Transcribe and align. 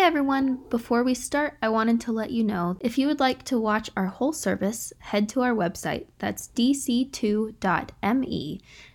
Hey 0.00 0.06
everyone! 0.06 0.60
Before 0.70 1.04
we 1.04 1.12
start, 1.12 1.58
I 1.60 1.68
wanted 1.68 2.00
to 2.00 2.10
let 2.10 2.30
you 2.30 2.42
know 2.42 2.78
if 2.80 2.96
you 2.96 3.06
would 3.06 3.20
like 3.20 3.42
to 3.44 3.60
watch 3.60 3.90
our 3.94 4.06
whole 4.06 4.32
service, 4.32 4.94
head 4.98 5.28
to 5.28 5.42
our 5.42 5.52
website, 5.52 6.06
that's 6.18 6.48
dc2.me, 6.56 7.52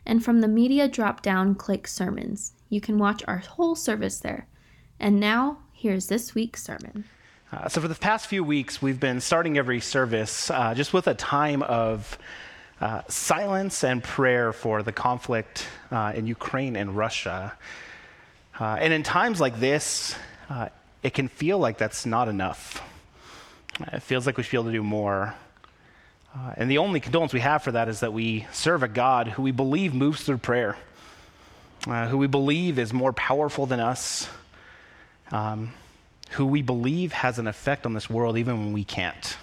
and 0.04 0.26
from 0.26 0.42
the 0.42 0.48
media 0.48 0.88
drop 0.88 1.22
down, 1.22 1.54
click 1.54 1.88
sermons. 1.88 2.54
You 2.70 2.82
can 2.82 2.98
watch 2.98 3.22
our 3.28 3.38
whole 3.38 3.76
service 3.76 4.18
there. 4.18 4.48
And 5.00 5.20
now, 5.20 5.60
here's 5.74 6.08
this 6.08 6.34
week's 6.34 6.64
sermon. 6.64 7.04
Uh, 7.52 7.70
so, 7.70 7.82
for 7.82 7.88
the 7.88 7.94
past 7.94 8.26
few 8.26 8.44
weeks, 8.44 8.82
we've 8.82 9.00
been 9.00 9.22
starting 9.22 9.60
every 9.60 9.82
service 9.82 10.50
uh, 10.50 10.74
just 10.74 10.92
with 10.92 11.06
a 11.06 11.14
time 11.14 11.62
of 11.62 12.18
uh, 12.82 13.04
silence 13.10 13.84
and 13.84 14.04
prayer 14.04 14.52
for 14.52 14.82
the 14.82 14.92
conflict 14.92 15.68
uh, 15.92 16.14
in 16.16 16.26
Ukraine 16.26 16.76
and 16.76 16.98
Russia. 16.98 17.54
Uh, 18.60 18.78
and 18.80 18.92
in 18.92 19.04
times 19.04 19.40
like 19.40 19.60
this, 19.60 20.16
uh, 20.50 20.70
it 21.06 21.14
can 21.14 21.28
feel 21.28 21.60
like 21.60 21.78
that's 21.78 22.08
not 22.08 22.28
enough. 22.28 22.82
It 23.94 24.02
feels 24.02 24.26
like 24.26 24.38
we 24.38 24.44
should 24.44 24.50
be 24.50 24.58
able 24.58 24.66
to 24.66 24.72
do 24.72 24.82
more. 24.82 25.36
Uh, 26.34 26.54
and 26.58 26.72
the 26.72 26.80
only 26.80 27.00
condolence 27.00 27.32
we 27.32 27.42
have 27.42 27.62
for 27.62 27.74
that 27.74 27.88
is 27.88 28.00
that 28.00 28.12
we 28.12 28.48
serve 28.52 28.82
a 28.82 28.88
God 28.88 29.28
who 29.28 29.44
we 29.44 29.52
believe 29.52 29.94
moves 29.94 30.24
through 30.24 30.40
prayer, 30.40 30.76
uh, 31.86 32.08
who 32.08 32.18
we 32.18 32.26
believe 32.26 32.80
is 32.80 32.92
more 32.92 33.14
powerful 33.14 33.68
than 33.68 33.80
us, 33.80 34.28
um, 35.32 35.74
who 36.32 36.48
we 36.48 36.64
believe 36.64 37.14
has 37.14 37.38
an 37.38 37.46
effect 37.46 37.86
on 37.86 37.94
this 37.94 38.10
world 38.10 38.36
even 38.36 38.58
when 38.58 38.74
we 38.74 38.84
can't. 38.84 39.38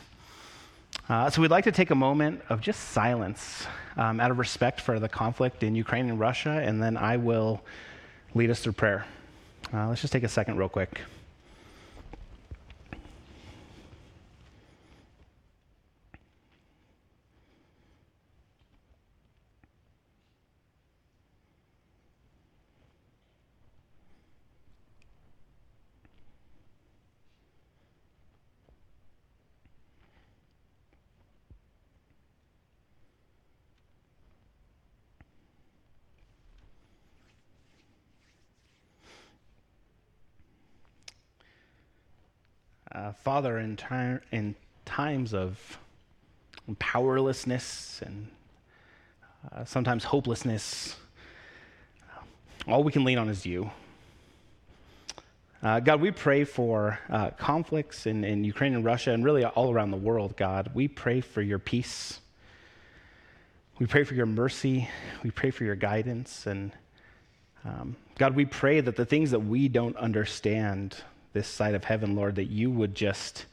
Uh, 1.08 1.30
so 1.30 1.40
we'd 1.40 1.52
like 1.52 1.62
to 1.62 1.72
take 1.72 1.90
a 1.90 1.94
moment 1.94 2.42
of 2.48 2.60
just 2.60 2.88
silence 2.88 3.68
um, 3.96 4.18
out 4.18 4.32
of 4.32 4.38
respect 4.40 4.80
for 4.80 4.98
the 4.98 5.08
conflict 5.08 5.62
in 5.62 5.76
Ukraine 5.76 6.10
and 6.10 6.18
Russia, 6.18 6.60
and 6.60 6.82
then 6.82 6.96
I 6.96 7.18
will 7.18 7.62
lead 8.34 8.50
us 8.50 8.58
through 8.58 8.72
prayer. 8.72 9.06
Uh, 9.72 9.86
let's 9.86 10.00
just 10.00 10.12
take 10.12 10.24
a 10.24 10.28
second, 10.28 10.56
real 10.56 10.68
quick. 10.68 11.00
Father, 43.10 43.58
in, 43.58 43.76
in 44.30 44.54
times 44.84 45.34
of 45.34 45.78
powerlessness 46.78 48.00
and 48.06 48.28
uh, 49.50 49.64
sometimes 49.64 50.04
hopelessness, 50.04 50.94
all 52.68 52.84
we 52.84 52.92
can 52.92 53.02
lean 53.02 53.18
on 53.18 53.28
is 53.28 53.44
you. 53.44 53.68
Uh, 55.62 55.80
God, 55.80 56.00
we 56.00 56.10
pray 56.10 56.44
for 56.44 56.98
uh, 57.08 57.30
conflicts 57.30 58.06
in, 58.06 58.24
in 58.24 58.44
Ukraine 58.44 58.74
and 58.74 58.84
Russia 58.84 59.12
and 59.12 59.24
really 59.24 59.44
all 59.44 59.72
around 59.72 59.90
the 59.90 59.96
world, 59.96 60.36
God. 60.36 60.70
We 60.74 60.86
pray 60.88 61.20
for 61.20 61.42
your 61.42 61.58
peace. 61.58 62.20
We 63.78 63.86
pray 63.86 64.04
for 64.04 64.14
your 64.14 64.26
mercy. 64.26 64.88
We 65.24 65.30
pray 65.30 65.50
for 65.50 65.64
your 65.64 65.76
guidance. 65.76 66.46
And 66.46 66.72
um, 67.64 67.96
God, 68.16 68.36
we 68.36 68.44
pray 68.44 68.80
that 68.80 68.96
the 68.96 69.04
things 69.04 69.30
that 69.30 69.40
we 69.40 69.68
don't 69.68 69.96
understand, 69.96 70.96
this 71.32 71.48
side 71.48 71.74
of 71.74 71.84
heaven, 71.84 72.14
Lord, 72.14 72.36
that 72.36 72.50
you 72.50 72.70
would 72.70 72.94
just 72.94 73.46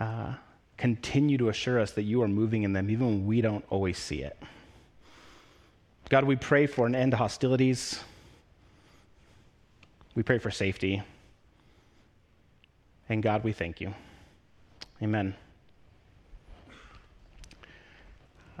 uh, 0.00 0.34
continue 0.76 1.38
to 1.38 1.48
assure 1.48 1.78
us 1.78 1.92
that 1.92 2.02
you 2.02 2.22
are 2.22 2.28
moving 2.28 2.64
in 2.64 2.72
them, 2.72 2.90
even 2.90 3.06
when 3.06 3.26
we 3.26 3.40
don't 3.40 3.64
always 3.70 3.98
see 3.98 4.22
it. 4.22 4.36
God, 6.08 6.24
we 6.24 6.36
pray 6.36 6.66
for 6.66 6.86
an 6.86 6.94
end 6.94 7.12
to 7.12 7.16
hostilities. 7.16 8.00
We 10.14 10.22
pray 10.22 10.38
for 10.38 10.50
safety. 10.50 11.02
And 13.08 13.22
God, 13.22 13.44
we 13.44 13.52
thank 13.52 13.80
you. 13.80 13.94
Amen. 15.02 15.34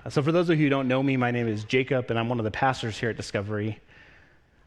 Uh, 0.04 0.10
so, 0.10 0.22
for 0.22 0.32
those 0.32 0.48
of 0.48 0.58
you 0.58 0.66
who 0.66 0.70
don't 0.70 0.88
know 0.88 1.02
me, 1.02 1.16
my 1.16 1.30
name 1.30 1.46
is 1.46 1.64
Jacob, 1.64 2.10
and 2.10 2.18
I'm 2.18 2.28
one 2.28 2.38
of 2.40 2.44
the 2.44 2.50
pastors 2.50 2.98
here 2.98 3.10
at 3.10 3.16
Discovery. 3.16 3.78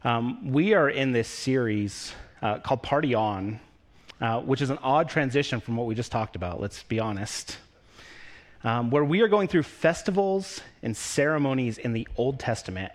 Um, 0.04 0.52
we 0.52 0.74
are 0.74 0.88
in 0.88 1.12
this 1.12 1.28
series 1.28 2.12
uh, 2.46 2.58
called 2.60 2.82
Party 2.82 3.14
On, 3.14 3.58
uh, 4.20 4.40
which 4.40 4.62
is 4.62 4.70
an 4.70 4.78
odd 4.78 5.08
transition 5.08 5.60
from 5.60 5.76
what 5.76 5.86
we 5.86 5.94
just 5.96 6.12
talked 6.12 6.36
about, 6.36 6.60
let's 6.60 6.82
be 6.84 7.00
honest. 7.00 7.58
Um, 8.62 8.90
where 8.90 9.04
we 9.04 9.20
are 9.22 9.28
going 9.28 9.48
through 9.48 9.64
festivals 9.64 10.60
and 10.82 10.96
ceremonies 10.96 11.78
in 11.78 11.92
the 11.92 12.06
Old 12.16 12.38
Testament. 12.38 12.92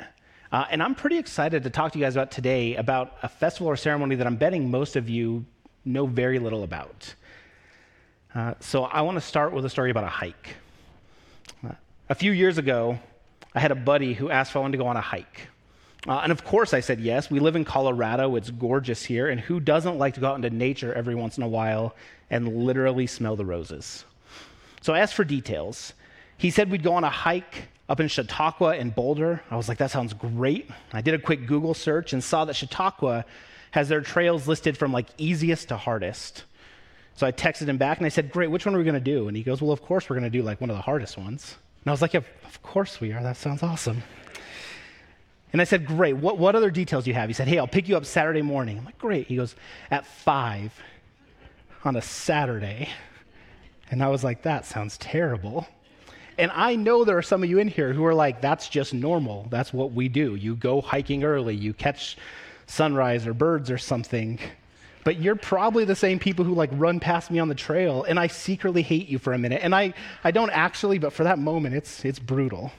Uh, 0.51 0.65
and 0.69 0.81
I'm 0.81 0.95
pretty 0.95 1.17
excited 1.17 1.63
to 1.63 1.69
talk 1.69 1.91
to 1.93 1.99
you 1.99 2.05
guys 2.05 2.15
about 2.15 2.31
today 2.31 2.75
about 2.75 3.17
a 3.23 3.27
festival 3.27 3.67
or 3.67 3.75
ceremony 3.75 4.15
that 4.15 4.27
I'm 4.27 4.37
betting 4.37 4.71
most 4.71 4.95
of 4.95 5.09
you 5.09 5.45
know 5.83 6.05
very 6.05 6.39
little 6.39 6.63
about. 6.63 7.13
Uh, 8.33 8.53
so 8.61 8.83
I 8.83 9.01
want 9.01 9.17
to 9.17 9.21
start 9.21 9.51
with 9.51 9.65
a 9.65 9.69
story 9.69 9.91
about 9.91 10.05
a 10.05 10.07
hike. 10.07 10.55
Uh, 11.65 11.73
a 12.09 12.15
few 12.15 12.31
years 12.31 12.57
ago, 12.57 12.99
I 13.53 13.59
had 13.59 13.71
a 13.71 13.75
buddy 13.75 14.13
who 14.13 14.29
asked 14.29 14.51
if 14.51 14.55
I 14.55 14.59
wanted 14.59 14.77
to 14.77 14.83
go 14.83 14.87
on 14.87 14.95
a 14.95 15.01
hike. 15.01 15.47
Uh, 16.07 16.19
and 16.23 16.31
of 16.31 16.43
course, 16.43 16.73
I 16.73 16.79
said 16.79 16.99
yes. 16.99 17.29
We 17.29 17.39
live 17.39 17.55
in 17.55 17.63
Colorado. 17.63 18.35
It's 18.35 18.49
gorgeous 18.49 19.03
here. 19.03 19.29
And 19.29 19.39
who 19.39 19.59
doesn't 19.59 19.97
like 19.97 20.15
to 20.15 20.19
go 20.19 20.27
out 20.27 20.35
into 20.35 20.49
nature 20.49 20.93
every 20.93 21.15
once 21.15 21.37
in 21.37 21.43
a 21.43 21.47
while 21.47 21.95
and 22.29 22.65
literally 22.65 23.07
smell 23.07 23.35
the 23.35 23.45
roses? 23.45 24.03
So 24.81 24.93
I 24.93 24.99
asked 24.99 25.13
for 25.13 25.23
details. 25.23 25.93
He 26.37 26.49
said 26.49 26.71
we'd 26.71 26.81
go 26.81 26.93
on 26.93 27.03
a 27.03 27.09
hike 27.09 27.67
up 27.87 27.99
in 27.99 28.07
Chautauqua 28.07 28.77
and 28.77 28.95
Boulder. 28.95 29.43
I 29.51 29.57
was 29.57 29.69
like, 29.69 29.77
that 29.77 29.91
sounds 29.91 30.13
great. 30.13 30.69
I 30.91 31.01
did 31.01 31.13
a 31.13 31.19
quick 31.19 31.45
Google 31.45 31.75
search 31.75 32.13
and 32.13 32.23
saw 32.23 32.45
that 32.45 32.55
Chautauqua 32.55 33.25
has 33.71 33.89
their 33.89 34.01
trails 34.01 34.47
listed 34.47 34.77
from 34.77 34.91
like 34.91 35.07
easiest 35.17 35.67
to 35.69 35.77
hardest. 35.77 36.45
So 37.15 37.27
I 37.27 37.31
texted 37.31 37.67
him 37.67 37.77
back 37.77 37.97
and 37.97 38.05
I 38.05 38.09
said, 38.09 38.31
Great, 38.31 38.49
which 38.49 38.65
one 38.65 38.73
are 38.73 38.77
we 38.77 38.83
going 38.83 38.95
to 38.95 38.99
do? 38.99 39.27
And 39.27 39.37
he 39.37 39.43
goes, 39.43 39.61
Well, 39.61 39.71
of 39.71 39.81
course 39.81 40.09
we're 40.09 40.15
going 40.15 40.31
to 40.31 40.35
do 40.35 40.41
like 40.41 40.61
one 40.61 40.69
of 40.69 40.75
the 40.75 40.81
hardest 40.81 41.17
ones. 41.17 41.57
And 41.83 41.89
I 41.89 41.91
was 41.91 42.01
like, 42.01 42.13
Yeah, 42.13 42.21
of 42.45 42.61
course 42.63 42.99
we 42.99 43.11
are. 43.11 43.21
That 43.21 43.37
sounds 43.37 43.61
awesome. 43.61 44.01
And 45.53 45.61
I 45.61 45.65
said, 45.65 45.85
Great. 45.85 46.17
What, 46.17 46.37
what 46.37 46.55
other 46.55 46.71
details 46.71 47.05
do 47.05 47.09
you 47.09 47.15
have? 47.15 47.29
He 47.29 47.33
said, 47.33 47.47
Hey, 47.47 47.57
I'll 47.57 47.67
pick 47.67 47.89
you 47.89 47.97
up 47.97 48.05
Saturday 48.05 48.41
morning. 48.41 48.77
I'm 48.77 48.85
like, 48.85 48.97
Great. 48.97 49.27
He 49.27 49.35
goes, 49.35 49.55
At 49.89 50.05
five 50.05 50.73
on 51.83 51.95
a 51.95 52.01
Saturday. 52.01 52.89
And 53.89 54.03
I 54.03 54.07
was 54.07 54.23
like, 54.23 54.43
That 54.43 54.65
sounds 54.65 54.97
terrible. 54.97 55.67
And 56.37 56.51
I 56.55 56.75
know 56.75 57.03
there 57.03 57.17
are 57.17 57.23
some 57.23 57.43
of 57.43 57.49
you 57.49 57.59
in 57.59 57.67
here 57.67 57.93
who 57.93 58.05
are 58.05 58.13
like, 58.13 58.41
That's 58.41 58.69
just 58.69 58.93
normal. 58.93 59.47
That's 59.49 59.73
what 59.73 59.91
we 59.91 60.07
do. 60.07 60.35
You 60.35 60.55
go 60.55 60.81
hiking 60.81 61.23
early, 61.23 61.55
you 61.55 61.73
catch 61.73 62.17
sunrise 62.67 63.27
or 63.27 63.33
birds 63.33 63.69
or 63.69 63.77
something. 63.77 64.39
But 65.03 65.19
you're 65.19 65.35
probably 65.35 65.83
the 65.83 65.95
same 65.95 66.19
people 66.19 66.45
who 66.45 66.53
like 66.53 66.69
run 66.73 66.99
past 66.99 67.31
me 67.31 67.39
on 67.39 67.49
the 67.49 67.55
trail, 67.55 68.03
and 68.03 68.19
I 68.19 68.27
secretly 68.27 68.83
hate 68.83 69.07
you 69.07 69.17
for 69.17 69.33
a 69.33 69.37
minute. 69.37 69.61
And 69.63 69.73
I, 69.73 69.93
I 70.23 70.31
don't 70.31 70.51
actually, 70.51 70.99
but 70.99 71.11
for 71.11 71.23
that 71.23 71.39
moment, 71.39 71.75
it's, 71.75 72.05
it's 72.05 72.19
brutal. 72.19 72.71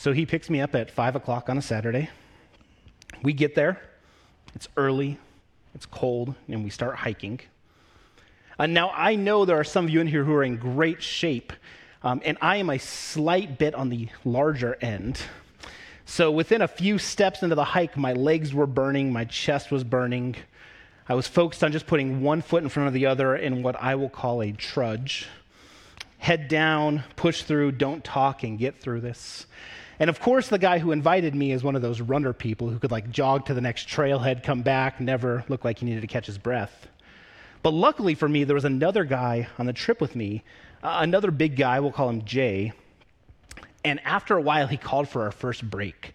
So 0.00 0.14
he 0.14 0.24
picks 0.24 0.48
me 0.48 0.62
up 0.62 0.74
at 0.74 0.90
5 0.90 1.16
o'clock 1.16 1.50
on 1.50 1.58
a 1.58 1.60
Saturday. 1.62 2.08
We 3.22 3.34
get 3.34 3.54
there. 3.54 3.82
It's 4.54 4.66
early, 4.78 5.18
it's 5.74 5.84
cold, 5.84 6.34
and 6.48 6.64
we 6.64 6.70
start 6.70 6.96
hiking. 6.96 7.40
And 8.58 8.72
now 8.72 8.92
I 8.94 9.16
know 9.16 9.44
there 9.44 9.60
are 9.60 9.62
some 9.62 9.84
of 9.84 9.90
you 9.90 10.00
in 10.00 10.06
here 10.06 10.24
who 10.24 10.32
are 10.32 10.42
in 10.42 10.56
great 10.56 11.02
shape, 11.02 11.52
um, 12.02 12.22
and 12.24 12.38
I 12.40 12.56
am 12.56 12.70
a 12.70 12.78
slight 12.78 13.58
bit 13.58 13.74
on 13.74 13.90
the 13.90 14.08
larger 14.24 14.78
end. 14.80 15.20
So 16.06 16.30
within 16.30 16.62
a 16.62 16.68
few 16.68 16.96
steps 16.96 17.42
into 17.42 17.54
the 17.54 17.64
hike, 17.64 17.98
my 17.98 18.14
legs 18.14 18.54
were 18.54 18.66
burning, 18.66 19.12
my 19.12 19.26
chest 19.26 19.70
was 19.70 19.84
burning. 19.84 20.34
I 21.10 21.14
was 21.14 21.28
focused 21.28 21.62
on 21.62 21.72
just 21.72 21.86
putting 21.86 22.22
one 22.22 22.40
foot 22.40 22.62
in 22.62 22.70
front 22.70 22.86
of 22.86 22.94
the 22.94 23.04
other 23.04 23.36
in 23.36 23.62
what 23.62 23.76
I 23.78 23.96
will 23.96 24.08
call 24.08 24.40
a 24.40 24.50
trudge. 24.52 25.28
Head 26.16 26.48
down, 26.48 27.04
push 27.16 27.42
through, 27.42 27.72
don't 27.72 28.02
talk, 28.02 28.42
and 28.44 28.58
get 28.58 28.80
through 28.80 29.02
this. 29.02 29.44
And 30.00 30.08
of 30.08 30.18
course, 30.18 30.48
the 30.48 30.58
guy 30.58 30.78
who 30.78 30.92
invited 30.92 31.34
me 31.34 31.52
is 31.52 31.62
one 31.62 31.76
of 31.76 31.82
those 31.82 32.00
runner 32.00 32.32
people 32.32 32.70
who 32.70 32.78
could 32.78 32.90
like 32.90 33.10
jog 33.10 33.44
to 33.46 33.54
the 33.54 33.60
next 33.60 33.86
trailhead, 33.86 34.42
come 34.42 34.62
back, 34.62 34.98
never 34.98 35.44
look 35.48 35.62
like 35.62 35.78
he 35.78 35.84
needed 35.84 36.00
to 36.00 36.06
catch 36.06 36.24
his 36.24 36.38
breath. 36.38 36.88
But 37.62 37.74
luckily 37.74 38.14
for 38.14 38.26
me, 38.26 38.44
there 38.44 38.54
was 38.54 38.64
another 38.64 39.04
guy 39.04 39.48
on 39.58 39.66
the 39.66 39.74
trip 39.74 40.00
with 40.00 40.16
me, 40.16 40.42
uh, 40.82 41.00
another 41.02 41.30
big 41.30 41.54
guy, 41.54 41.80
we'll 41.80 41.92
call 41.92 42.08
him 42.08 42.24
Jay. 42.24 42.72
And 43.84 44.00
after 44.00 44.38
a 44.38 44.40
while, 44.40 44.66
he 44.66 44.78
called 44.78 45.06
for 45.06 45.24
our 45.24 45.32
first 45.32 45.68
break. 45.68 46.14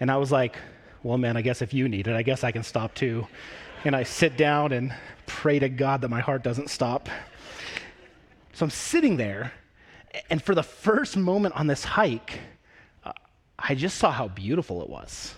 And 0.00 0.10
I 0.10 0.16
was 0.16 0.32
like, 0.32 0.56
well, 1.02 1.18
man, 1.18 1.36
I 1.36 1.42
guess 1.42 1.60
if 1.60 1.74
you 1.74 1.90
need 1.90 2.08
it, 2.08 2.16
I 2.16 2.22
guess 2.22 2.42
I 2.42 2.50
can 2.50 2.62
stop 2.62 2.94
too. 2.94 3.26
And 3.84 3.94
I 3.94 4.04
sit 4.04 4.38
down 4.38 4.72
and 4.72 4.94
pray 5.26 5.58
to 5.58 5.68
God 5.68 6.00
that 6.00 6.08
my 6.08 6.20
heart 6.20 6.42
doesn't 6.42 6.70
stop. 6.70 7.10
So 8.54 8.64
I'm 8.64 8.70
sitting 8.70 9.18
there, 9.18 9.52
and 10.30 10.42
for 10.42 10.54
the 10.54 10.62
first 10.62 11.16
moment 11.16 11.56
on 11.56 11.66
this 11.66 11.84
hike, 11.84 12.38
I 13.62 13.74
just 13.74 13.98
saw 13.98 14.10
how 14.10 14.28
beautiful 14.28 14.82
it 14.82 14.88
was. 14.88 15.34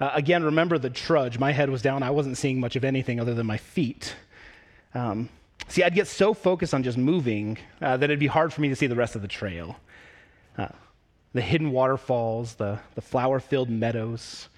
Uh, 0.00 0.10
again, 0.14 0.42
remember 0.42 0.78
the 0.78 0.88
trudge. 0.88 1.38
My 1.38 1.52
head 1.52 1.68
was 1.68 1.82
down. 1.82 2.02
I 2.02 2.10
wasn't 2.10 2.38
seeing 2.38 2.58
much 2.58 2.74
of 2.74 2.84
anything 2.84 3.20
other 3.20 3.34
than 3.34 3.46
my 3.46 3.58
feet. 3.58 4.16
Um, 4.94 5.28
see, 5.68 5.82
I'd 5.82 5.94
get 5.94 6.06
so 6.06 6.32
focused 6.32 6.72
on 6.72 6.82
just 6.82 6.96
moving 6.96 7.58
uh, 7.82 7.98
that 7.98 8.04
it'd 8.04 8.18
be 8.18 8.26
hard 8.26 8.52
for 8.52 8.62
me 8.62 8.70
to 8.70 8.76
see 8.76 8.86
the 8.86 8.96
rest 8.96 9.14
of 9.14 9.20
the 9.20 9.28
trail. 9.28 9.76
Uh, 10.56 10.68
the 11.34 11.42
hidden 11.42 11.70
waterfalls, 11.70 12.54
the, 12.54 12.78
the 12.94 13.02
flower 13.02 13.40
filled 13.40 13.68
meadows, 13.68 14.48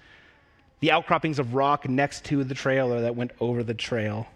the 0.79 0.91
outcroppings 0.91 1.39
of 1.39 1.53
rock 1.53 1.87
next 1.87 2.25
to 2.25 2.43
the 2.43 2.55
trail 2.55 2.91
or 2.93 3.01
that 3.01 3.15
went 3.15 3.31
over 3.41 3.63
the 3.63 3.73
trail. 3.73 4.27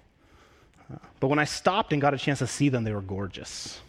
Uh, 0.93 0.97
but 1.19 1.27
when 1.29 1.39
I 1.39 1.45
stopped 1.45 1.93
and 1.93 2.01
got 2.01 2.13
a 2.13 2.17
chance 2.17 2.39
to 2.39 2.47
see 2.47 2.69
them, 2.69 2.83
they 2.83 2.93
were 2.93 3.01
gorgeous. 3.01 3.79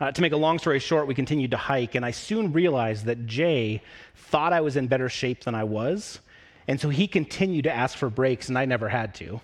Uh, 0.00 0.10
to 0.10 0.22
make 0.22 0.32
a 0.32 0.36
long 0.36 0.58
story 0.58 0.80
short, 0.80 1.06
we 1.06 1.14
continued 1.14 1.52
to 1.52 1.56
hike, 1.56 1.94
and 1.94 2.04
I 2.04 2.10
soon 2.10 2.52
realized 2.52 3.04
that 3.04 3.26
Jay 3.26 3.80
thought 4.16 4.52
I 4.52 4.60
was 4.60 4.76
in 4.76 4.88
better 4.88 5.08
shape 5.08 5.44
than 5.44 5.54
I 5.54 5.64
was. 5.64 6.18
And 6.66 6.80
so 6.80 6.88
he 6.88 7.06
continued 7.06 7.64
to 7.64 7.72
ask 7.72 7.96
for 7.96 8.10
breaks, 8.10 8.48
and 8.48 8.58
I 8.58 8.64
never 8.64 8.88
had 8.88 9.14
to. 9.16 9.40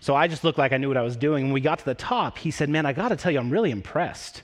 So 0.00 0.16
I 0.16 0.26
just 0.26 0.42
looked 0.42 0.58
like 0.58 0.72
I 0.72 0.78
knew 0.78 0.88
what 0.88 0.96
I 0.96 1.02
was 1.02 1.16
doing. 1.16 1.44
When 1.44 1.52
we 1.52 1.60
got 1.60 1.78
to 1.78 1.84
the 1.84 1.94
top, 1.94 2.38
he 2.38 2.50
said, 2.50 2.68
Man, 2.68 2.86
I 2.86 2.92
got 2.92 3.10
to 3.10 3.16
tell 3.16 3.30
you, 3.30 3.38
I'm 3.38 3.50
really 3.50 3.70
impressed. 3.70 4.42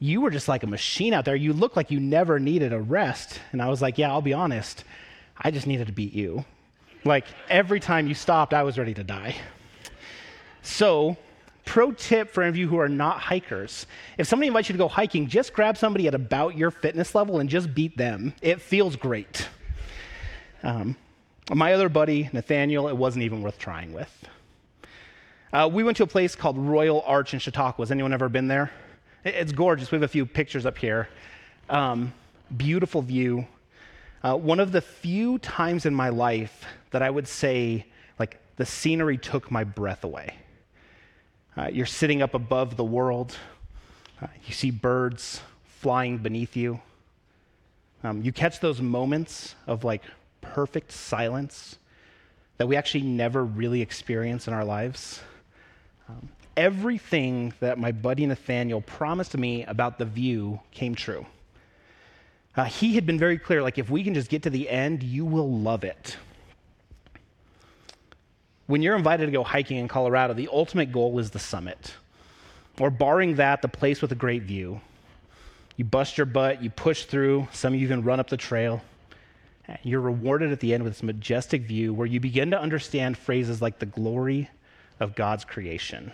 You 0.00 0.20
were 0.20 0.30
just 0.30 0.48
like 0.48 0.64
a 0.64 0.66
machine 0.66 1.14
out 1.14 1.24
there. 1.24 1.36
You 1.36 1.52
looked 1.52 1.76
like 1.76 1.90
you 1.90 2.00
never 2.00 2.40
needed 2.40 2.72
a 2.72 2.80
rest. 2.80 3.40
And 3.52 3.62
I 3.62 3.68
was 3.68 3.80
like, 3.80 3.98
Yeah, 3.98 4.10
I'll 4.10 4.22
be 4.22 4.32
honest. 4.32 4.82
I 5.36 5.52
just 5.52 5.68
needed 5.68 5.86
to 5.86 5.92
beat 5.92 6.14
you. 6.14 6.44
Like 7.04 7.26
every 7.48 7.78
time 7.78 8.08
you 8.08 8.14
stopped, 8.14 8.52
I 8.52 8.64
was 8.64 8.76
ready 8.76 8.94
to 8.94 9.04
die. 9.04 9.36
So 10.62 11.16
pro 11.68 11.92
tip 11.92 12.30
for 12.30 12.42
any 12.42 12.48
of 12.48 12.56
you 12.56 12.66
who 12.66 12.78
are 12.78 12.88
not 12.88 13.20
hikers 13.20 13.86
if 14.16 14.26
somebody 14.26 14.46
invites 14.46 14.70
you 14.70 14.72
to 14.72 14.78
go 14.78 14.88
hiking, 14.88 15.26
just 15.28 15.52
grab 15.52 15.76
somebody 15.76 16.08
at 16.08 16.14
about 16.14 16.56
your 16.56 16.70
fitness 16.70 17.14
level 17.14 17.40
and 17.40 17.50
just 17.50 17.74
beat 17.74 17.94
them. 17.94 18.32
It 18.40 18.62
feels 18.62 18.96
great. 18.96 19.46
Um, 20.62 20.96
my 21.52 21.74
other 21.74 21.90
buddy, 21.90 22.30
Nathaniel, 22.32 22.88
it 22.88 22.96
wasn't 22.96 23.24
even 23.24 23.42
worth 23.42 23.58
trying 23.58 23.92
with. 23.92 24.10
Uh, 25.52 25.68
we 25.70 25.84
went 25.84 25.98
to 25.98 26.04
a 26.04 26.06
place 26.06 26.34
called 26.34 26.56
Royal 26.56 27.02
Arch 27.02 27.34
in 27.34 27.38
Chautauqua. 27.38 27.82
Has 27.82 27.90
anyone 27.90 28.14
ever 28.14 28.30
been 28.30 28.48
there? 28.48 28.70
It's 29.22 29.52
gorgeous. 29.52 29.90
We 29.90 29.96
have 29.96 30.02
a 30.02 30.08
few 30.08 30.24
pictures 30.24 30.64
up 30.64 30.78
here. 30.78 31.10
Um, 31.68 32.14
beautiful 32.56 33.02
view. 33.02 33.46
Uh, 34.22 34.36
one 34.36 34.58
of 34.58 34.72
the 34.72 34.80
few 34.80 35.38
times 35.38 35.84
in 35.84 35.94
my 35.94 36.08
life 36.08 36.64
that 36.92 37.02
I 37.02 37.10
would 37.10 37.28
say, 37.28 37.84
like, 38.18 38.38
the 38.56 38.64
scenery 38.64 39.18
took 39.18 39.50
my 39.50 39.64
breath 39.64 40.02
away. 40.02 40.34
Uh, 41.58 41.68
you're 41.72 41.86
sitting 41.86 42.22
up 42.22 42.34
above 42.34 42.76
the 42.76 42.84
world. 42.84 43.36
Uh, 44.22 44.28
you 44.46 44.54
see 44.54 44.70
birds 44.70 45.40
flying 45.64 46.16
beneath 46.16 46.56
you. 46.56 46.80
Um, 48.04 48.22
you 48.22 48.30
catch 48.30 48.60
those 48.60 48.80
moments 48.80 49.56
of 49.66 49.82
like 49.82 50.02
perfect 50.40 50.92
silence 50.92 51.78
that 52.58 52.68
we 52.68 52.76
actually 52.76 53.02
never 53.02 53.44
really 53.44 53.82
experience 53.82 54.46
in 54.46 54.54
our 54.54 54.64
lives. 54.64 55.20
Um, 56.08 56.28
everything 56.56 57.52
that 57.58 57.76
my 57.76 57.90
buddy 57.90 58.24
Nathaniel 58.24 58.80
promised 58.80 59.36
me 59.36 59.64
about 59.64 59.98
the 59.98 60.04
view 60.04 60.60
came 60.70 60.94
true. 60.94 61.26
Uh, 62.56 62.66
he 62.66 62.94
had 62.94 63.04
been 63.04 63.18
very 63.18 63.36
clear 63.36 63.64
like, 63.64 63.78
if 63.78 63.90
we 63.90 64.04
can 64.04 64.14
just 64.14 64.30
get 64.30 64.44
to 64.44 64.50
the 64.50 64.68
end, 64.68 65.02
you 65.02 65.24
will 65.24 65.50
love 65.50 65.82
it 65.82 66.18
when 68.68 68.82
you're 68.82 68.94
invited 68.94 69.26
to 69.26 69.32
go 69.32 69.42
hiking 69.42 69.78
in 69.78 69.88
Colorado, 69.88 70.34
the 70.34 70.48
ultimate 70.52 70.92
goal 70.92 71.18
is 71.18 71.30
the 71.30 71.38
summit. 71.38 71.94
Or, 72.78 72.90
barring 72.90 73.34
that, 73.36 73.62
the 73.62 73.68
place 73.68 74.00
with 74.00 74.12
a 74.12 74.14
great 74.14 74.44
view. 74.44 74.80
You 75.76 75.84
bust 75.84 76.16
your 76.16 76.26
butt, 76.26 76.62
you 76.62 76.70
push 76.70 77.04
through, 77.04 77.48
some 77.52 77.72
of 77.72 77.80
you 77.80 77.86
even 77.86 78.02
run 78.02 78.20
up 78.20 78.28
the 78.28 78.36
trail. 78.36 78.82
You're 79.82 80.00
rewarded 80.00 80.52
at 80.52 80.60
the 80.60 80.74
end 80.74 80.84
with 80.84 80.92
this 80.92 81.02
majestic 81.02 81.62
view 81.62 81.92
where 81.92 82.06
you 82.06 82.20
begin 82.20 82.52
to 82.52 82.60
understand 82.60 83.18
phrases 83.18 83.60
like 83.60 83.78
the 83.78 83.86
glory 83.86 84.48
of 85.00 85.14
God's 85.14 85.44
creation. 85.44 86.12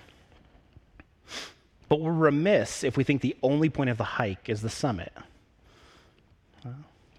But 1.88 2.00
we're 2.00 2.12
remiss 2.12 2.82
if 2.84 2.96
we 2.96 3.04
think 3.04 3.20
the 3.20 3.36
only 3.42 3.68
point 3.68 3.90
of 3.90 3.98
the 3.98 4.04
hike 4.04 4.48
is 4.48 4.62
the 4.62 4.70
summit. 4.70 5.12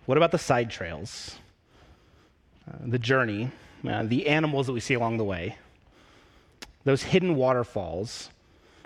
What 0.05 0.17
about 0.17 0.31
the 0.31 0.37
side 0.37 0.69
trails? 0.71 1.35
Uh, 2.67 2.77
the 2.85 2.99
journey, 2.99 3.51
uh, 3.87 4.03
the 4.03 4.27
animals 4.27 4.67
that 4.67 4.73
we 4.73 4.79
see 4.79 4.93
along 4.93 5.17
the 5.17 5.23
way, 5.23 5.57
those 6.83 7.03
hidden 7.03 7.35
waterfalls, 7.35 8.29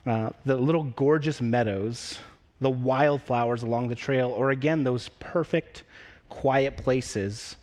uh, 0.06 0.30
the 0.46 0.56
little 0.56 0.84
gorgeous 0.84 1.42
meadows, 1.42 2.20
the 2.62 2.70
wildflowers 2.70 3.64
along 3.64 3.90
the 3.90 3.96
trail, 3.96 4.30
or 4.30 4.52
again, 4.52 4.84
those 4.84 5.10
perfect, 5.20 5.84
quiet 6.30 6.78
places 6.78 7.56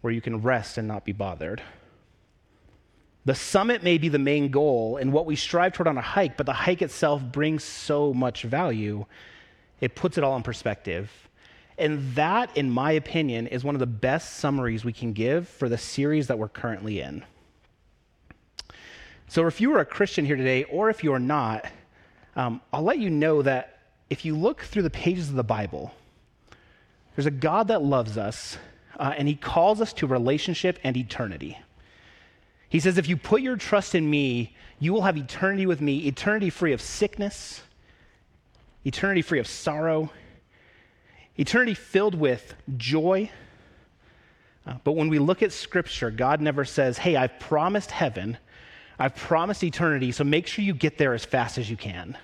where 0.00 0.12
you 0.12 0.20
can 0.20 0.40
rest 0.42 0.78
and 0.78 0.86
not 0.86 1.04
be 1.04 1.12
bothered. 1.12 1.62
The 3.24 3.34
summit 3.34 3.82
may 3.82 3.96
be 3.96 4.08
the 4.08 4.18
main 4.18 4.50
goal 4.50 4.98
and 4.98 5.12
what 5.12 5.24
we 5.24 5.34
strive 5.34 5.72
toward 5.72 5.88
on 5.88 5.96
a 5.96 6.02
hike, 6.02 6.36
but 6.36 6.44
the 6.46 6.52
hike 6.52 6.82
itself 6.82 7.22
brings 7.22 7.64
so 7.64 8.12
much 8.12 8.42
value. 8.42 9.06
It 9.80 9.94
puts 9.94 10.18
it 10.18 10.24
all 10.24 10.36
in 10.36 10.42
perspective. 10.42 11.10
And 11.76 12.14
that, 12.14 12.56
in 12.56 12.70
my 12.70 12.92
opinion, 12.92 13.46
is 13.48 13.64
one 13.64 13.74
of 13.74 13.80
the 13.80 13.86
best 13.86 14.36
summaries 14.36 14.84
we 14.84 14.92
can 14.92 15.12
give 15.12 15.48
for 15.48 15.68
the 15.68 15.78
series 15.78 16.28
that 16.28 16.38
we're 16.38 16.48
currently 16.48 17.00
in. 17.00 17.24
So, 19.26 19.46
if 19.46 19.60
you 19.60 19.74
are 19.74 19.80
a 19.80 19.84
Christian 19.84 20.24
here 20.24 20.36
today, 20.36 20.64
or 20.64 20.90
if 20.90 21.02
you 21.02 21.12
are 21.12 21.18
not, 21.18 21.66
um, 22.36 22.60
I'll 22.72 22.82
let 22.82 22.98
you 22.98 23.10
know 23.10 23.42
that 23.42 23.78
if 24.08 24.24
you 24.24 24.36
look 24.36 24.62
through 24.62 24.82
the 24.82 24.90
pages 24.90 25.28
of 25.28 25.34
the 25.34 25.42
Bible, 25.42 25.92
there's 27.16 27.26
a 27.26 27.32
God 27.32 27.68
that 27.68 27.82
loves 27.82 28.16
us, 28.16 28.58
uh, 28.98 29.14
and 29.16 29.26
He 29.26 29.34
calls 29.34 29.80
us 29.80 29.92
to 29.94 30.06
relationship 30.06 30.78
and 30.84 30.96
eternity. 30.96 31.58
He 32.68 32.80
says, 32.80 32.98
If 32.98 33.08
you 33.08 33.16
put 33.16 33.42
your 33.42 33.56
trust 33.56 33.94
in 33.94 34.08
me, 34.08 34.54
you 34.78 34.92
will 34.92 35.02
have 35.02 35.16
eternity 35.16 35.66
with 35.66 35.80
me, 35.80 36.06
eternity 36.06 36.50
free 36.50 36.72
of 36.72 36.80
sickness, 36.80 37.62
eternity 38.84 39.22
free 39.22 39.40
of 39.40 39.46
sorrow, 39.46 40.10
Eternity 41.36 41.74
filled 41.74 42.14
with 42.14 42.54
joy. 42.76 43.30
Uh, 44.66 44.74
but 44.84 44.92
when 44.92 45.08
we 45.08 45.18
look 45.18 45.42
at 45.42 45.52
Scripture, 45.52 46.10
God 46.10 46.40
never 46.40 46.64
says, 46.64 46.98
Hey, 46.98 47.16
I've 47.16 47.38
promised 47.38 47.90
heaven, 47.90 48.38
I've 48.98 49.16
promised 49.16 49.64
eternity, 49.64 50.12
so 50.12 50.24
make 50.24 50.46
sure 50.46 50.64
you 50.64 50.74
get 50.74 50.98
there 50.98 51.14
as 51.14 51.24
fast 51.24 51.58
as 51.58 51.68
you 51.68 51.76
can. 51.76 52.16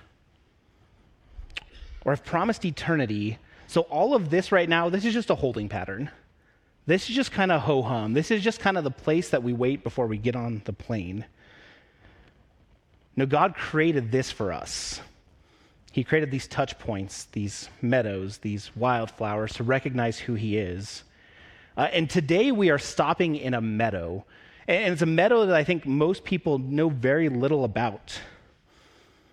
Or 2.05 2.13
I've 2.13 2.25
promised 2.25 2.65
eternity, 2.65 3.39
so 3.67 3.83
all 3.83 4.15
of 4.15 4.31
this 4.31 4.53
right 4.53 4.69
now, 4.69 4.89
this 4.89 5.05
is 5.05 5.13
just 5.13 5.31
a 5.31 5.35
holding 5.35 5.69
pattern. 5.69 6.11
This 6.87 7.11
is 7.11 7.17
just 7.17 7.33
kind 7.33 7.53
of 7.53 7.63
ho 7.63 7.83
hum. 7.83 8.15
This 8.15 8.31
is 8.31 8.43
just 8.43 8.61
kind 8.61 8.79
of 8.79 8.85
the 8.85 8.91
place 8.91 9.31
that 9.31 9.43
we 9.43 9.53
wait 9.53 9.85
before 9.85 10.07
we 10.07 10.17
get 10.17 10.35
on 10.35 10.63
the 10.65 10.73
plane. 10.73 11.25
No, 13.17 13.27
God 13.27 13.55
created 13.55 14.11
this 14.11 14.31
for 14.31 14.53
us. 14.53 15.01
He 15.93 16.05
created 16.05 16.31
these 16.31 16.47
touch 16.47 16.79
points, 16.79 17.25
these 17.33 17.69
meadows, 17.83 18.39
these 18.39 18.71
wildflowers 18.77 19.55
to 19.55 19.65
recognize 19.65 20.19
who 20.19 20.35
He 20.35 20.57
is. 20.57 21.03
Uh, 21.77 21.89
and 21.93 22.09
today 22.09 22.53
we 22.53 22.71
are 22.71 22.79
stopping 22.79 23.37
in 23.37 23.55
a 23.55 23.61
meadow. 23.61 24.25
And 24.69 24.93
it's 24.93 25.03
a 25.03 25.07
meadow 25.07 25.47
that 25.47 25.57
I 25.57 25.65
think 25.65 25.87
most 25.87 26.23
people 26.23 26.59
know 26.59 26.89
very 26.89 27.29
little 27.29 27.65
about. 27.65 28.21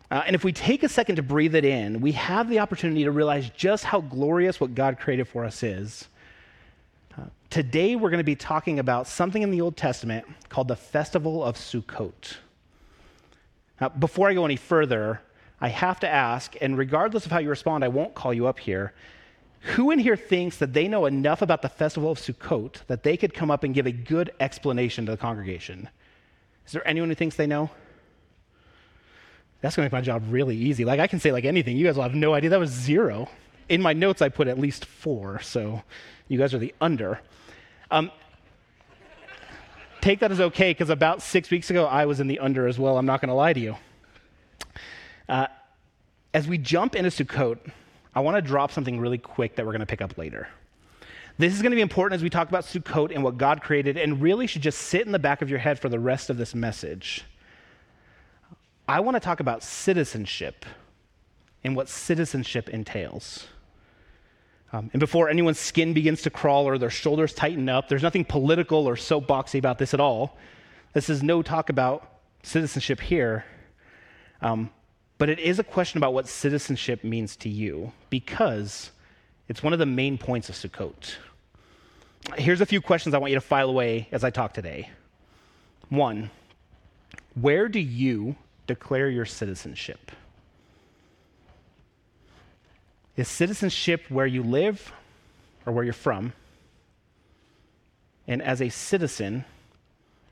Uh, 0.09 0.23
and 0.25 0.35
if 0.35 0.43
we 0.43 0.53
take 0.53 0.83
a 0.83 0.89
second 0.89 1.17
to 1.17 1.21
breathe 1.21 1.53
it 1.53 1.65
in, 1.65 2.01
we 2.01 2.13
have 2.13 2.49
the 2.49 2.59
opportunity 2.59 3.03
to 3.03 3.11
realize 3.11 3.49
just 3.51 3.83
how 3.83 4.01
glorious 4.01 4.59
what 4.59 4.73
God 4.73 4.99
created 4.99 5.27
for 5.27 5.43
us 5.43 5.61
is. 5.61 6.07
Uh, 7.17 7.25
today 7.49 7.95
we're 7.95 8.09
going 8.09 8.19
to 8.19 8.23
be 8.23 8.35
talking 8.35 8.79
about 8.79 9.05
something 9.05 9.41
in 9.41 9.51
the 9.51 9.61
Old 9.61 9.75
Testament 9.75 10.25
called 10.49 10.69
the 10.69 10.75
Festival 10.75 11.43
of 11.43 11.55
Sukkot. 11.55 12.37
Now, 13.81 13.89
before 13.89 14.29
I 14.29 14.33
go 14.33 14.45
any 14.45 14.55
further, 14.55 15.21
I 15.59 15.69
have 15.69 15.99
to 16.01 16.07
ask, 16.07 16.55
and 16.61 16.77
regardless 16.77 17.25
of 17.25 17.31
how 17.31 17.39
you 17.39 17.49
respond, 17.49 17.83
I 17.83 17.87
won't 17.87 18.13
call 18.13 18.33
you 18.33 18.47
up 18.47 18.59
here. 18.59 18.93
Who 19.61 19.91
in 19.91 19.99
here 19.99 20.15
thinks 20.15 20.57
that 20.57 20.73
they 20.73 20.87
know 20.87 21.07
enough 21.07 21.41
about 21.41 21.61
the 21.61 21.69
festival 21.69 22.11
of 22.11 22.19
Sukkot 22.19 22.85
that 22.87 23.03
they 23.03 23.17
could 23.17 23.33
come 23.33 23.49
up 23.49 23.63
and 23.63 23.73
give 23.73 23.87
a 23.87 23.91
good 23.91 24.31
explanation 24.39 25.05
to 25.07 25.11
the 25.11 25.17
congregation? 25.17 25.89
Is 26.65 26.73
there 26.73 26.87
anyone 26.87 27.09
who 27.09 27.15
thinks 27.15 27.35
they 27.35 27.47
know? 27.47 27.71
That's 29.61 29.75
going 29.75 29.89
to 29.89 29.95
make 29.95 29.99
my 29.99 30.05
job 30.05 30.23
really 30.29 30.55
easy. 30.55 30.85
Like, 30.85 30.99
I 30.99 31.07
can 31.07 31.19
say 31.19 31.31
like 31.31 31.45
anything. 31.45 31.75
You 31.75 31.85
guys 31.85 31.95
will 31.95 32.03
have 32.03 32.13
no 32.13 32.35
idea. 32.35 32.51
That 32.51 32.59
was 32.59 32.69
zero. 32.69 33.27
In 33.67 33.81
my 33.81 33.93
notes, 33.93 34.21
I 34.21 34.29
put 34.29 34.47
at 34.47 34.59
least 34.59 34.85
four, 34.85 35.39
so 35.41 35.81
you 36.27 36.37
guys 36.37 36.53
are 36.53 36.59
the 36.59 36.73
under. 36.79 37.19
Um, 37.89 38.11
take 40.01 40.19
that 40.19 40.31
as 40.31 40.39
okay, 40.39 40.71
because 40.71 40.89
about 40.89 41.21
six 41.21 41.49
weeks 41.49 41.69
ago, 41.71 41.85
I 41.85 42.05
was 42.05 42.19
in 42.19 42.27
the 42.27 42.39
under 42.39 42.67
as 42.67 42.77
well. 42.77 42.97
I'm 42.97 43.07
not 43.07 43.21
going 43.21 43.29
to 43.29 43.35
lie 43.35 43.53
to 43.53 43.59
you. 43.59 43.75
Uh, 45.27 45.47
as 46.33 46.47
we 46.47 46.57
jump 46.57 46.95
into 46.95 47.09
Sukkot, 47.09 47.57
I 48.15 48.21
want 48.21 48.35
to 48.35 48.41
drop 48.41 48.71
something 48.71 48.99
really 48.99 49.17
quick 49.17 49.55
that 49.55 49.65
we're 49.65 49.71
going 49.71 49.81
to 49.81 49.85
pick 49.85 50.01
up 50.01 50.17
later. 50.17 50.47
This 51.37 51.53
is 51.53 51.61
going 51.61 51.71
to 51.71 51.75
be 51.75 51.81
important 51.81 52.15
as 52.17 52.23
we 52.23 52.29
talk 52.29 52.49
about 52.49 52.63
Sukkot 52.63 53.13
and 53.13 53.23
what 53.23 53.37
God 53.37 53.61
created, 53.61 53.97
and 53.97 54.21
really 54.21 54.47
should 54.47 54.63
just 54.63 54.79
sit 54.79 55.05
in 55.05 55.11
the 55.11 55.19
back 55.19 55.41
of 55.41 55.49
your 55.49 55.59
head 55.59 55.79
for 55.79 55.89
the 55.89 55.99
rest 55.99 56.29
of 56.29 56.37
this 56.37 56.55
message. 56.55 57.25
I 58.87 59.01
want 59.01 59.15
to 59.15 59.19
talk 59.19 59.39
about 59.39 59.63
citizenship 59.63 60.65
and 61.63 61.75
what 61.75 61.89
citizenship 61.89 62.69
entails. 62.69 63.47
Um, 64.73 64.89
and 64.93 64.99
before 64.99 65.29
anyone's 65.29 65.59
skin 65.59 65.93
begins 65.93 66.21
to 66.23 66.29
crawl 66.29 66.67
or 66.67 66.77
their 66.77 66.89
shoulders 66.89 67.33
tighten 67.33 67.69
up, 67.69 67.87
there's 67.87 68.03
nothing 68.03 68.25
political 68.25 68.87
or 68.87 68.95
soapboxy 68.95 69.59
about 69.59 69.77
this 69.77 69.93
at 69.93 69.99
all. 69.99 70.37
This 70.93 71.09
is 71.09 71.21
no 71.21 71.41
talk 71.41 71.69
about 71.69 72.19
citizenship 72.43 72.99
here. 72.99 73.45
Um, 74.41 74.69
but 75.17 75.29
it 75.29 75.39
is 75.39 75.59
a 75.59 75.63
question 75.63 75.97
about 75.97 76.13
what 76.13 76.27
citizenship 76.27 77.03
means 77.03 77.35
to 77.37 77.49
you 77.49 77.91
because 78.09 78.91
it's 79.47 79.63
one 79.63 79.73
of 79.73 79.79
the 79.79 79.85
main 79.85 80.17
points 80.17 80.49
of 80.49 80.55
Sukkot. 80.55 81.15
Here's 82.35 82.61
a 82.61 82.65
few 82.65 82.81
questions 82.81 83.15
I 83.15 83.17
want 83.17 83.31
you 83.31 83.37
to 83.37 83.45
file 83.45 83.69
away 83.69 84.07
as 84.11 84.23
I 84.23 84.29
talk 84.29 84.53
today. 84.53 84.89
One, 85.89 86.29
where 87.39 87.69
do 87.69 87.79
you 87.79 88.35
declare 88.67 89.09
your 89.09 89.25
citizenship? 89.25 90.11
Is 93.15 93.27
citizenship 93.27 94.05
where 94.09 94.27
you 94.27 94.43
live 94.43 94.91
or 95.65 95.73
where 95.73 95.83
you're 95.83 95.93
from? 95.93 96.33
And 98.27 98.41
as 98.41 98.61
a 98.61 98.69
citizen, 98.69 99.45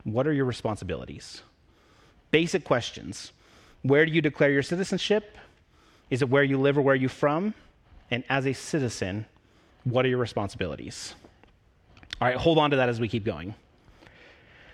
what 0.04 0.28
are 0.28 0.34
your 0.34 0.46
responsibilities? 0.46 1.42
Basic 2.30 2.64
questions. 2.64 3.32
Where 3.86 4.04
do 4.04 4.12
you 4.12 4.22
declare 4.22 4.50
your 4.50 4.64
citizenship? 4.64 5.38
Is 6.10 6.24
it 6.24 6.30
where 6.30 6.44
you 6.44 6.60
live 6.60 6.76
or 6.76 6.82
where 6.82 6.96
you're 6.96 7.08
from? 7.08 7.54
And 8.10 8.24
as 8.30 8.48
a 8.48 8.54
citizen, 8.54 9.28
what 9.84 10.06
are 10.06 10.08
your 10.08 10.18
responsibilities? 10.18 11.14
All 12.20 12.28
right, 12.28 12.36
hold 12.36 12.58
on 12.58 12.72
to 12.72 12.78
that 12.78 12.90
as 12.90 13.00
we 13.00 13.08
keep 13.08 13.24
going. 13.24 13.54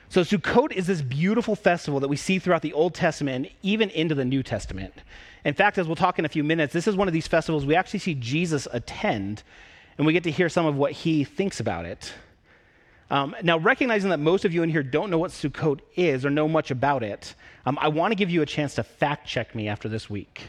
So, 0.08 0.22
Sukkot 0.22 0.72
is 0.72 0.88
this 0.88 1.01
beautiful 1.01 1.58
festival 1.58 2.00
that 2.00 2.08
we 2.08 2.15
see 2.15 2.39
throughout 2.39 2.62
the 2.62 2.72
Old 2.72 2.94
Testament 2.94 3.36
and 3.36 3.56
even 3.62 3.89
into 3.89 4.15
the 4.15 4.24
New 4.24 4.44
Testament. 4.44 4.94
In 5.44 5.56
fact, 5.56 5.77
as 5.77 5.88
we'll 5.88 5.98
talk 5.98 6.18
in 6.18 6.24
a 6.24 6.30
few 6.30 6.44
minutes, 6.46 6.72
this 6.72 6.88
is 6.88 6.96
one 6.96 7.10
of 7.10 7.13
these 7.13 7.27
festivals 7.27 7.65
we 7.65 7.75
actually 7.75 8.00
see 8.00 8.13
Jesus 8.13 8.65
attend, 8.72 9.44
and 9.98 10.08
we 10.08 10.13
get 10.13 10.24
to 10.24 10.32
hear 10.32 10.48
some 10.48 10.65
of 10.65 10.77
what 10.77 10.94
he 10.94 11.25
thinks 11.25 11.60
about 11.60 11.86
it. 11.86 12.13
Um, 13.12 13.36
now, 13.44 13.58
recognizing 13.58 14.10
that 14.12 14.22
most 14.22 14.46
of 14.46 14.53
you 14.53 14.63
in 14.63 14.70
here 14.70 14.84
don't 14.84 15.10
know 15.10 15.18
what 15.18 15.32
Sukkot 15.32 15.82
is 15.98 16.25
or 16.25 16.30
know 16.30 16.48
much 16.48 16.72
about 16.72 17.03
it, 17.03 17.36
um, 17.65 17.77
I 17.82 17.89
want 17.89 18.13
to 18.13 18.15
give 18.15 18.30
you 18.30 18.41
a 18.41 18.46
chance 18.46 18.75
to 18.75 18.84
fact 18.84 19.27
check 19.27 19.53
me 19.53 19.68
after 19.68 19.89
this 19.89 20.10
week. 20.10 20.44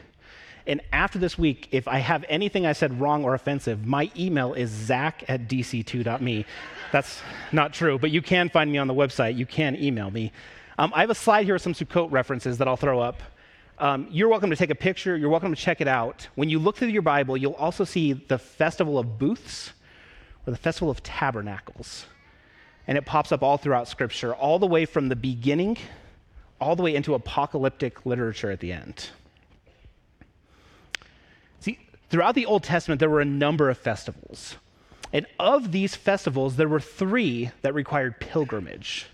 And 0.64 0.81
after 0.92 1.19
this 1.19 1.37
week, 1.37 1.66
if 1.73 1.88
I 1.88 1.99
have 1.99 2.25
anything 2.28 2.64
I 2.64 2.73
said 2.73 3.00
wrong 3.00 3.25
or 3.25 3.35
offensive, 3.35 3.85
my 3.85 4.12
email 4.16 4.54
is 4.54 4.71
zach 4.71 5.25
at 5.26 5.49
dc2.me. 5.49 6.47
That's 6.92 7.21
not 7.50 7.73
true, 7.73 7.99
but 7.99 8.12
you 8.12 8.23
can 8.23 8.49
find 8.49 8.71
me 8.71 8.78
on 8.78 8.87
the 8.87 8.95
website. 8.95 9.37
You 9.37 9.45
can 9.45 9.75
email 9.75 10.12
me. 10.12 10.31
Um, 10.78 10.92
I 10.95 11.00
have 11.00 11.11
a 11.11 11.16
slide 11.16 11.47
here 11.47 11.57
with 11.57 11.62
some 11.62 11.75
Sukkot 11.75 12.12
references 12.12 12.59
that 12.59 12.69
I'll 12.69 12.76
throw 12.76 13.00
up. 13.00 13.25
Um, 13.81 14.07
you're 14.09 14.28
welcome 14.28 14.50
to 14.50 14.57
take 14.57 14.71
a 14.71 14.76
picture. 14.76 15.16
You're 15.16 15.31
welcome 15.31 15.52
to 15.52 15.61
check 15.61 15.81
it 15.81 15.88
out. 15.88 16.28
When 16.37 16.49
you 16.49 16.61
look 16.61 16.76
through 16.76 16.88
your 16.88 17.02
Bible, 17.02 17.37
you'll 17.37 17.54
also 17.54 17.83
see 17.83 18.12
the 18.12 18.38
Festival 18.38 19.00
of 19.00 19.19
Booths 19.19 19.73
or 20.47 20.52
the 20.52 20.57
Festival 20.59 20.90
of 20.90 21.02
Tabernacles. 21.02 22.07
And 22.87 22.99
it 22.99 23.07
pops 23.07 23.33
up 23.33 23.43
all 23.43 23.57
throughout 23.59 23.89
Scripture, 23.89 24.35
all 24.35 24.59
the 24.59 24.67
way 24.67 24.85
from 24.85 25.09
the 25.09 25.17
beginning, 25.17 25.79
all 26.61 26.77
the 26.77 26.83
way 26.83 26.95
into 26.95 27.15
apocalyptic 27.15 28.05
literature 28.05 28.51
at 28.51 28.61
the 28.61 28.73
end. 28.73 29.11
See, 31.61 31.79
throughout 32.11 32.35
the 32.35 32.47
Old 32.47 32.65
Testament, 32.65 32.99
there 32.99 33.11
were 33.11 33.21
a 33.21 33.27
number 33.27 33.71
of 33.71 33.79
festivals. 33.79 34.57
And 35.12 35.27
of 35.39 35.73
these 35.73 35.95
festivals, 35.95 36.57
there 36.57 36.69
were 36.69 36.81
three 36.81 37.51
that 37.62 37.75
required 37.75 38.19
pilgrimage. 38.19 39.07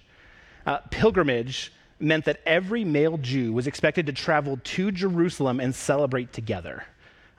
Uh, 0.65 0.79
pilgrimage 0.91 1.73
meant 1.99 2.25
that 2.27 2.41
every 2.47 2.85
male 2.85 3.19
Jew 3.19 3.53
was 3.53 3.67
expected 3.67 4.07
to 4.07 4.13
travel 4.13 4.61
to 4.63 4.93
Jerusalem 4.93 5.61
and 5.61 5.75
celebrate 5.75 6.33
together. 6.33 6.85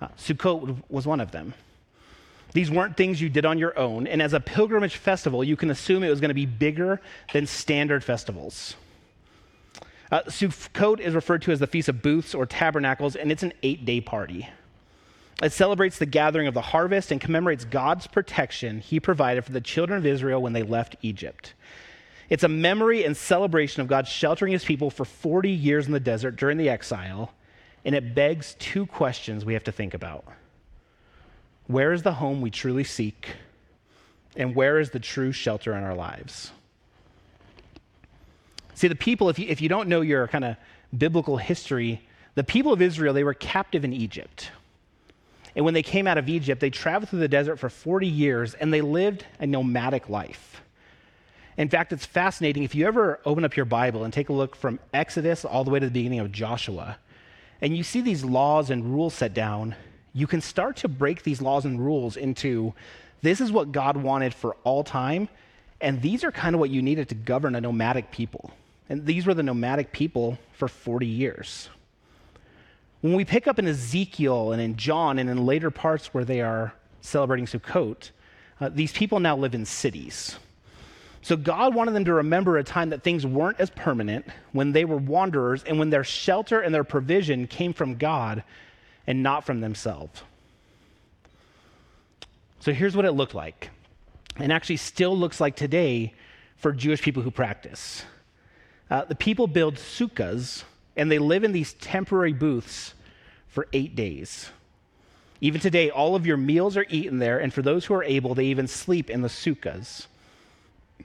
Uh, 0.01 0.09
Sukkot 0.17 0.83
was 0.89 1.07
one 1.07 1.21
of 1.21 1.31
them. 1.31 1.53
These 2.53 2.71
weren't 2.71 2.97
things 2.97 3.21
you 3.21 3.29
did 3.29 3.45
on 3.45 3.59
your 3.59 3.77
own, 3.77 4.07
and 4.07 4.21
as 4.21 4.33
a 4.33 4.39
pilgrimage 4.39 4.95
festival, 4.95 5.43
you 5.43 5.55
can 5.55 5.69
assume 5.69 6.03
it 6.03 6.09
was 6.09 6.19
going 6.19 6.29
to 6.29 6.35
be 6.35 6.47
bigger 6.47 6.99
than 7.31 7.45
standard 7.45 8.03
festivals. 8.03 8.75
Uh, 10.11 10.21
Sukkot 10.23 10.99
is 10.99 11.13
referred 11.13 11.43
to 11.43 11.51
as 11.51 11.59
the 11.59 11.67
Feast 11.67 11.89
of 11.89 12.01
Booths 12.01 12.33
or 12.33 12.47
Tabernacles, 12.47 13.15
and 13.15 13.31
it's 13.31 13.43
an 13.43 13.53
eight 13.61 13.85
day 13.85 14.01
party. 14.01 14.49
It 15.43 15.53
celebrates 15.53 15.99
the 15.99 16.07
gathering 16.07 16.47
of 16.47 16.53
the 16.53 16.61
harvest 16.61 17.11
and 17.11 17.21
commemorates 17.21 17.63
God's 17.63 18.07
protection 18.07 18.79
he 18.79 18.99
provided 18.99 19.45
for 19.45 19.51
the 19.51 19.61
children 19.61 19.99
of 19.99 20.05
Israel 20.05 20.41
when 20.41 20.53
they 20.53 20.63
left 20.63 20.95
Egypt. 21.01 21.53
It's 22.29 22.43
a 22.43 22.49
memory 22.49 23.05
and 23.05 23.15
celebration 23.15 23.81
of 23.81 23.87
God 23.87 24.07
sheltering 24.07 24.51
his 24.51 24.65
people 24.65 24.89
for 24.89 25.05
40 25.05 25.49
years 25.49 25.85
in 25.85 25.93
the 25.93 25.99
desert 25.99 26.35
during 26.35 26.57
the 26.57 26.69
exile, 26.69 27.31
and 27.85 27.95
it 27.95 28.13
begs 28.13 28.55
two 28.59 28.85
questions 28.85 29.45
we 29.45 29.53
have 29.53 29.63
to 29.63 29.71
think 29.71 29.93
about 29.93 30.25
Where 31.69 31.93
is 31.93 32.01
the 32.01 32.13
home 32.13 32.41
we 32.41 32.49
truly 32.49 32.83
seek? 32.83 33.35
And 34.35 34.55
where 34.55 34.79
is 34.79 34.89
the 34.89 34.99
true 34.99 35.31
shelter 35.31 35.75
in 35.75 35.83
our 35.83 35.93
lives? 35.93 36.51
See, 38.73 38.87
the 38.87 38.95
people, 38.95 39.29
if 39.29 39.37
you, 39.37 39.45
if 39.47 39.61
you 39.61 39.69
don't 39.69 39.87
know 39.87 40.01
your 40.01 40.27
kind 40.27 40.45
of 40.45 40.55
biblical 40.97 41.37
history, 41.37 42.01
the 42.33 42.43
people 42.43 42.73
of 42.73 42.81
Israel, 42.81 43.13
they 43.13 43.23
were 43.23 43.35
captive 43.35 43.83
in 43.83 43.93
Egypt. 43.93 44.49
And 45.55 45.63
when 45.63 45.75
they 45.75 45.83
came 45.83 46.07
out 46.07 46.17
of 46.17 46.27
Egypt, 46.27 46.59
they 46.59 46.71
traveled 46.71 47.09
through 47.09 47.19
the 47.19 47.27
desert 47.27 47.57
for 47.57 47.69
40 47.69 48.07
years 48.07 48.55
and 48.55 48.73
they 48.73 48.81
lived 48.81 49.23
a 49.39 49.45
nomadic 49.45 50.09
life. 50.09 50.63
In 51.55 51.69
fact, 51.69 51.93
it's 51.93 52.05
fascinating. 52.05 52.63
If 52.63 52.73
you 52.73 52.87
ever 52.87 53.19
open 53.25 53.45
up 53.45 53.55
your 53.55 53.65
Bible 53.65 54.05
and 54.05 54.11
take 54.11 54.29
a 54.29 54.33
look 54.33 54.55
from 54.55 54.79
Exodus 54.91 55.45
all 55.45 55.63
the 55.63 55.69
way 55.69 55.79
to 55.79 55.85
the 55.85 55.91
beginning 55.91 56.19
of 56.19 56.31
Joshua, 56.31 56.97
and 57.61 57.77
you 57.77 57.83
see 57.83 58.01
these 58.01 58.25
laws 58.25 58.71
and 58.71 58.85
rules 58.85 59.13
set 59.13 59.35
down, 59.35 59.75
you 60.13 60.27
can 60.27 60.41
start 60.41 60.77
to 60.77 60.87
break 60.87 61.23
these 61.23 61.41
laws 61.41 61.65
and 61.65 61.83
rules 61.83 62.17
into 62.17 62.73
this 63.21 63.41
is 63.41 63.51
what 63.51 63.71
God 63.71 63.97
wanted 63.97 64.33
for 64.33 64.55
all 64.63 64.83
time, 64.83 65.29
and 65.81 66.01
these 66.01 66.23
are 66.23 66.31
kind 66.31 66.55
of 66.55 66.59
what 66.59 66.69
you 66.69 66.81
needed 66.81 67.09
to 67.09 67.15
govern 67.15 67.55
a 67.55 67.61
nomadic 67.61 68.11
people. 68.11 68.51
And 68.89 69.05
these 69.05 69.25
were 69.25 69.33
the 69.33 69.43
nomadic 69.43 69.91
people 69.91 70.37
for 70.53 70.67
40 70.67 71.05
years. 71.05 71.69
When 73.01 73.13
we 73.13 73.23
pick 73.23 73.47
up 73.47 73.59
in 73.59 73.67
Ezekiel 73.67 74.51
and 74.51 74.61
in 74.61 74.75
John 74.75 75.19
and 75.19 75.29
in 75.29 75.45
later 75.45 75.71
parts 75.71 76.13
where 76.13 76.25
they 76.25 76.41
are 76.41 76.73
celebrating 77.01 77.45
Sukkot, 77.45 78.11
uh, 78.59 78.69
these 78.69 78.91
people 78.91 79.19
now 79.19 79.37
live 79.37 79.55
in 79.55 79.65
cities. 79.65 80.37
So 81.21 81.37
God 81.37 81.75
wanted 81.75 81.91
them 81.91 82.05
to 82.05 82.13
remember 82.13 82.57
a 82.57 82.63
time 82.63 82.89
that 82.89 83.03
things 83.03 83.25
weren't 83.25 83.59
as 83.59 83.69
permanent, 83.69 84.25
when 84.53 84.71
they 84.71 84.85
were 84.85 84.97
wanderers, 84.97 85.63
and 85.63 85.77
when 85.77 85.89
their 85.89 86.03
shelter 86.03 86.61
and 86.61 86.73
their 86.73 86.83
provision 86.83 87.47
came 87.47 87.73
from 87.73 87.95
God 87.95 88.43
and 89.09 89.23
not 89.23 89.43
from 89.43 89.59
themselves. 89.59 90.21
So 92.59 92.71
here's 92.71 92.95
what 92.95 93.05
it 93.05 93.13
looked 93.13 93.33
like, 93.33 93.71
and 94.37 94.53
actually 94.53 94.77
still 94.77 95.17
looks 95.17 95.41
like 95.41 95.55
today 95.55 96.13
for 96.57 96.71
Jewish 96.71 97.01
people 97.01 97.23
who 97.23 97.31
practice. 97.31 98.03
Uh, 98.91 99.05
the 99.05 99.15
people 99.15 99.47
build 99.47 99.75
sukkahs 99.75 100.63
and 100.95 101.11
they 101.11 101.17
live 101.17 101.43
in 101.43 101.53
these 101.53 101.73
temporary 101.73 102.33
booths 102.33 102.93
for 103.47 103.67
eight 103.73 103.95
days. 103.95 104.51
Even 105.41 105.59
today, 105.59 105.89
all 105.89 106.15
of 106.15 106.27
your 106.27 106.37
meals 106.37 106.77
are 106.77 106.85
eaten 106.89 107.17
there, 107.17 107.39
and 107.39 107.51
for 107.51 107.63
those 107.63 107.85
who 107.85 107.95
are 107.95 108.03
able, 108.03 108.35
they 108.35 108.45
even 108.45 108.67
sleep 108.67 109.09
in 109.09 109.21
the 109.21 109.27
sukkahs. 109.27 110.05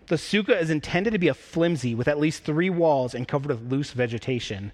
The 0.09 0.17
sukkah 0.17 0.61
is 0.61 0.69
intended 0.69 1.13
to 1.13 1.19
be 1.19 1.29
a 1.29 1.35
flimsy 1.35 1.95
with 1.95 2.09
at 2.09 2.19
least 2.19 2.45
three 2.45 2.69
walls 2.69 3.15
and 3.15 3.27
covered 3.27 3.49
with 3.49 3.73
loose 3.73 3.93
vegetation. 3.93 4.73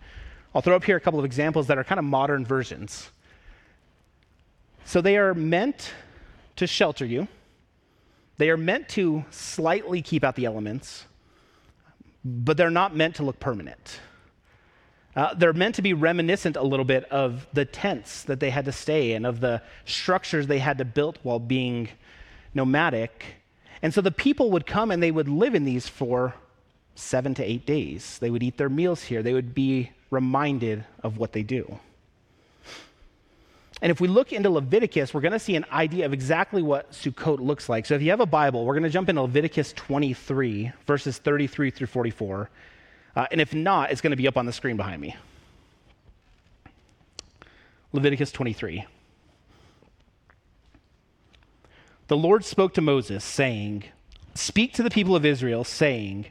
I'll 0.52 0.62
throw 0.62 0.74
up 0.74 0.84
here 0.84 0.96
a 0.96 1.00
couple 1.00 1.20
of 1.20 1.26
examples 1.26 1.68
that 1.68 1.78
are 1.78 1.84
kind 1.84 2.00
of 2.00 2.04
modern 2.04 2.44
versions. 2.44 3.10
So 4.84 5.00
they 5.00 5.16
are 5.16 5.34
meant 5.34 5.92
to 6.56 6.66
shelter 6.66 7.06
you, 7.06 7.28
they 8.38 8.50
are 8.50 8.56
meant 8.56 8.88
to 8.90 9.24
slightly 9.30 10.00
keep 10.02 10.24
out 10.24 10.34
the 10.34 10.46
elements, 10.46 11.04
but 12.24 12.56
they're 12.56 12.70
not 12.70 12.96
meant 12.96 13.16
to 13.16 13.22
look 13.22 13.38
permanent. 13.38 14.00
Uh, 15.14 15.34
they're 15.34 15.52
meant 15.52 15.74
to 15.74 15.82
be 15.82 15.92
reminiscent 15.92 16.56
a 16.56 16.62
little 16.62 16.84
bit 16.84 17.04
of 17.06 17.46
the 17.52 17.64
tents 17.64 18.22
that 18.24 18.40
they 18.40 18.50
had 18.50 18.64
to 18.64 18.72
stay 18.72 19.12
in, 19.12 19.24
of 19.24 19.40
the 19.40 19.60
structures 19.84 20.46
they 20.46 20.58
had 20.58 20.78
to 20.78 20.84
build 20.84 21.18
while 21.22 21.38
being 21.38 21.88
nomadic. 22.54 23.24
And 23.82 23.92
so 23.92 24.00
the 24.00 24.10
people 24.10 24.50
would 24.52 24.66
come 24.66 24.90
and 24.90 25.02
they 25.02 25.10
would 25.10 25.28
live 25.28 25.54
in 25.54 25.64
these 25.64 25.88
for 25.88 26.34
seven 26.94 27.34
to 27.34 27.44
eight 27.44 27.66
days. 27.66 28.18
They 28.18 28.30
would 28.30 28.42
eat 28.42 28.56
their 28.56 28.68
meals 28.68 29.02
here. 29.02 29.22
They 29.22 29.32
would 29.32 29.54
be 29.54 29.90
reminded 30.10 30.84
of 31.02 31.18
what 31.18 31.32
they 31.32 31.42
do. 31.42 31.80
And 33.82 33.90
if 33.90 34.00
we 34.00 34.08
look 34.08 34.32
into 34.32 34.50
Leviticus, 34.50 35.14
we're 35.14 35.22
going 35.22 35.32
to 35.32 35.38
see 35.38 35.56
an 35.56 35.64
idea 35.72 36.04
of 36.04 36.12
exactly 36.12 36.62
what 36.62 36.92
Sukkot 36.92 37.40
looks 37.40 37.68
like. 37.68 37.86
So 37.86 37.94
if 37.94 38.02
you 38.02 38.10
have 38.10 38.20
a 38.20 38.26
Bible, 38.26 38.66
we're 38.66 38.74
going 38.74 38.82
to 38.84 38.90
jump 38.90 39.08
into 39.08 39.22
Leviticus 39.22 39.72
23, 39.72 40.72
verses 40.86 41.18
33 41.18 41.70
through 41.70 41.86
44. 41.86 42.50
Uh, 43.16 43.26
and 43.30 43.40
if 43.40 43.54
not, 43.54 43.90
it's 43.90 44.02
going 44.02 44.10
to 44.10 44.16
be 44.16 44.28
up 44.28 44.36
on 44.36 44.44
the 44.44 44.52
screen 44.52 44.76
behind 44.76 45.00
me. 45.00 45.16
Leviticus 47.92 48.30
23. 48.32 48.84
The 52.08 52.16
Lord 52.16 52.44
spoke 52.44 52.74
to 52.74 52.80
Moses, 52.80 53.24
saying, 53.24 53.84
Speak 54.34 54.74
to 54.74 54.82
the 54.82 54.90
people 54.90 55.16
of 55.16 55.24
Israel, 55.24 55.64
saying, 55.64 56.26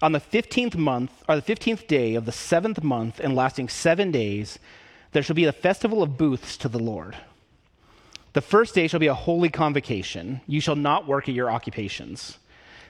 On 0.00 0.12
the 0.12 0.20
15th 0.20 0.76
month, 0.76 1.10
or 1.28 1.36
the 1.36 1.42
15th 1.54 1.86
day 1.86 2.14
of 2.14 2.26
the 2.26 2.32
seventh 2.32 2.82
month, 2.82 3.18
and 3.18 3.34
lasting 3.34 3.68
seven 3.68 4.10
days, 4.10 4.58
there 5.16 5.22
shall 5.22 5.34
be 5.34 5.46
a 5.46 5.52
festival 5.52 6.02
of 6.02 6.18
booths 6.18 6.58
to 6.58 6.68
the 6.68 6.78
Lord. 6.78 7.16
The 8.34 8.42
first 8.42 8.74
day 8.74 8.86
shall 8.86 9.00
be 9.00 9.06
a 9.06 9.14
holy 9.14 9.48
convocation. 9.48 10.42
You 10.46 10.60
shall 10.60 10.76
not 10.76 11.06
work 11.06 11.26
at 11.26 11.34
your 11.34 11.50
occupations. 11.50 12.36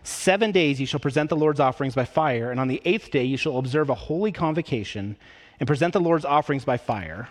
Seven 0.02 0.50
days 0.50 0.80
you 0.80 0.86
shall 0.86 0.98
present 0.98 1.30
the 1.30 1.36
Lord's 1.36 1.60
offerings 1.60 1.94
by 1.94 2.04
fire, 2.04 2.50
and 2.50 2.58
on 2.58 2.66
the 2.66 2.82
eighth 2.84 3.12
day 3.12 3.22
you 3.22 3.36
shall 3.36 3.58
observe 3.58 3.90
a 3.90 3.94
holy 3.94 4.32
convocation 4.32 5.16
and 5.60 5.68
present 5.68 5.92
the 5.92 6.00
Lord's 6.00 6.24
offerings 6.24 6.64
by 6.64 6.76
fire. 6.76 7.28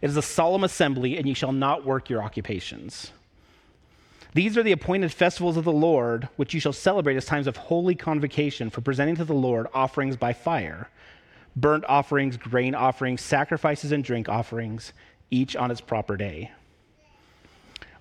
It 0.00 0.10
is 0.10 0.16
a 0.16 0.22
solemn 0.22 0.62
assembly, 0.62 1.18
and 1.18 1.26
you 1.26 1.34
shall 1.34 1.50
not 1.50 1.84
work 1.84 2.08
your 2.08 2.22
occupations. 2.22 3.10
These 4.32 4.56
are 4.56 4.62
the 4.62 4.70
appointed 4.70 5.12
festivals 5.12 5.56
of 5.56 5.64
the 5.64 5.72
Lord, 5.72 6.28
which 6.36 6.54
you 6.54 6.60
shall 6.60 6.72
celebrate 6.72 7.16
as 7.16 7.24
times 7.24 7.48
of 7.48 7.56
holy 7.56 7.96
convocation 7.96 8.70
for 8.70 8.80
presenting 8.80 9.16
to 9.16 9.24
the 9.24 9.34
Lord 9.34 9.66
offerings 9.74 10.16
by 10.16 10.34
fire 10.34 10.88
burnt 11.56 11.84
offerings, 11.88 12.36
grain 12.36 12.74
offerings, 12.74 13.22
sacrifices, 13.22 13.90
and 13.90 14.04
drink 14.04 14.28
offerings, 14.28 14.92
each 15.30 15.56
on 15.56 15.70
its 15.70 15.80
proper 15.80 16.16
day. 16.16 16.52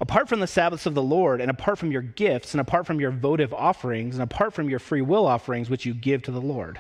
Apart 0.02 0.28
from 0.28 0.42
the 0.42 0.48
Sabbaths 0.48 0.86
of 0.86 0.94
the 0.94 1.02
Lord, 1.02 1.40
and 1.40 1.50
apart 1.50 1.80
from 1.80 1.92
your 1.92 2.02
gifts, 2.02 2.54
and 2.54 2.60
apart 2.60 2.86
from 2.86 3.00
your 3.00 3.12
votive 3.12 3.54
offerings, 3.54 4.16
and 4.16 4.24
apart 4.24 4.54
from 4.54 4.70
your 4.70 4.80
free 4.80 5.02
will 5.02 5.26
offerings, 5.26 5.70
which 5.70 5.86
you 5.86 5.94
give 5.94 6.22
to 6.24 6.32
the 6.32 6.42
Lord. 6.42 6.80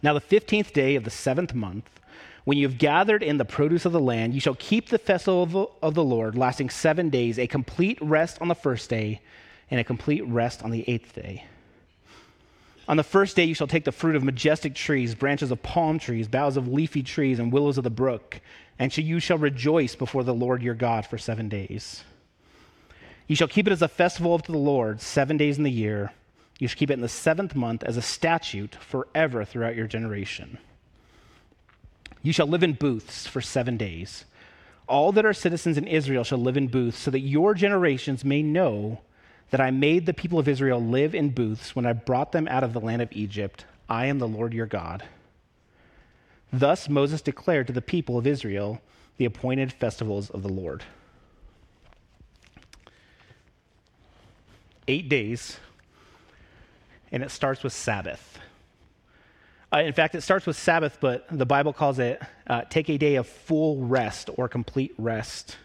Now, 0.00 0.12
the 0.12 0.20
15th 0.20 0.72
day 0.72 0.94
of 0.94 1.04
the 1.04 1.10
seventh 1.10 1.54
month, 1.54 1.88
when 2.44 2.58
you 2.58 2.68
have 2.68 2.78
gathered 2.78 3.22
in 3.22 3.38
the 3.38 3.44
produce 3.44 3.84
of 3.84 3.92
the 3.92 4.00
land, 4.00 4.34
you 4.34 4.40
shall 4.40 4.54
keep 4.54 4.90
the 4.90 4.98
festival 4.98 5.74
of 5.82 5.94
the 5.94 6.04
Lord, 6.04 6.36
lasting 6.36 6.70
seven 6.70 7.08
days, 7.08 7.38
a 7.38 7.46
complete 7.46 7.98
rest 8.00 8.40
on 8.40 8.48
the 8.48 8.54
first 8.54 8.90
day, 8.90 9.20
and 9.70 9.80
a 9.80 9.84
complete 9.84 10.24
rest 10.26 10.62
on 10.62 10.70
the 10.70 10.88
eighth 10.88 11.14
day. 11.14 11.46
On 12.86 12.96
the 12.96 13.02
first 13.02 13.34
day, 13.34 13.44
you 13.44 13.54
shall 13.54 13.66
take 13.66 13.84
the 13.84 13.92
fruit 13.92 14.14
of 14.14 14.22
majestic 14.22 14.74
trees, 14.74 15.14
branches 15.14 15.50
of 15.50 15.62
palm 15.62 15.98
trees, 15.98 16.28
boughs 16.28 16.56
of 16.56 16.68
leafy 16.68 17.02
trees, 17.02 17.38
and 17.38 17.52
willows 17.52 17.78
of 17.78 17.84
the 17.84 17.90
brook, 17.90 18.40
and 18.78 18.96
you 18.96 19.20
shall 19.20 19.38
rejoice 19.38 19.94
before 19.94 20.22
the 20.22 20.34
Lord 20.34 20.62
your 20.62 20.74
God 20.74 21.06
for 21.06 21.16
seven 21.16 21.48
days. 21.48 22.04
You 23.26 23.36
shall 23.36 23.48
keep 23.48 23.66
it 23.66 23.72
as 23.72 23.80
a 23.80 23.88
festival 23.88 24.38
to 24.38 24.52
the 24.52 24.58
Lord 24.58 25.00
seven 25.00 25.38
days 25.38 25.56
in 25.56 25.64
the 25.64 25.70
year. 25.70 26.12
You 26.58 26.68
shall 26.68 26.78
keep 26.78 26.90
it 26.90 26.94
in 26.94 27.00
the 27.00 27.08
seventh 27.08 27.54
month 27.54 27.82
as 27.82 27.96
a 27.96 28.02
statute 28.02 28.74
forever 28.74 29.44
throughout 29.44 29.76
your 29.76 29.86
generation. 29.86 30.58
You 32.22 32.32
shall 32.32 32.46
live 32.46 32.62
in 32.62 32.74
booths 32.74 33.26
for 33.26 33.40
seven 33.40 33.76
days. 33.78 34.24
All 34.86 35.10
that 35.12 35.24
are 35.24 35.32
citizens 35.32 35.78
in 35.78 35.86
Israel 35.86 36.24
shall 36.24 36.38
live 36.38 36.58
in 36.58 36.68
booths, 36.68 36.98
so 36.98 37.10
that 37.10 37.20
your 37.20 37.54
generations 37.54 38.24
may 38.24 38.42
know 38.42 39.00
that 39.54 39.60
I 39.60 39.70
made 39.70 40.04
the 40.04 40.12
people 40.12 40.40
of 40.40 40.48
Israel 40.48 40.84
live 40.84 41.14
in 41.14 41.30
booths 41.30 41.76
when 41.76 41.86
I 41.86 41.92
brought 41.92 42.32
them 42.32 42.48
out 42.48 42.64
of 42.64 42.72
the 42.72 42.80
land 42.80 43.00
of 43.02 43.12
Egypt. 43.12 43.66
I 43.88 44.06
am 44.06 44.18
the 44.18 44.26
Lord 44.26 44.52
your 44.52 44.66
God. 44.66 45.04
Thus 46.52 46.88
Moses 46.88 47.22
declared 47.22 47.68
to 47.68 47.72
the 47.72 47.80
people 47.80 48.18
of 48.18 48.26
Israel 48.26 48.82
the 49.16 49.26
appointed 49.26 49.72
festivals 49.72 50.28
of 50.28 50.42
the 50.42 50.48
Lord. 50.48 50.82
Eight 54.88 55.08
days, 55.08 55.60
and 57.12 57.22
it 57.22 57.30
starts 57.30 57.62
with 57.62 57.72
Sabbath. 57.72 58.40
Uh, 59.72 59.82
in 59.82 59.92
fact, 59.92 60.16
it 60.16 60.22
starts 60.22 60.46
with 60.46 60.56
Sabbath, 60.56 60.98
but 61.00 61.26
the 61.30 61.46
Bible 61.46 61.72
calls 61.72 62.00
it 62.00 62.20
uh, 62.48 62.62
take 62.70 62.90
a 62.90 62.98
day 62.98 63.14
of 63.14 63.28
full 63.28 63.86
rest 63.86 64.30
or 64.36 64.48
complete 64.48 64.94
rest. 64.98 65.58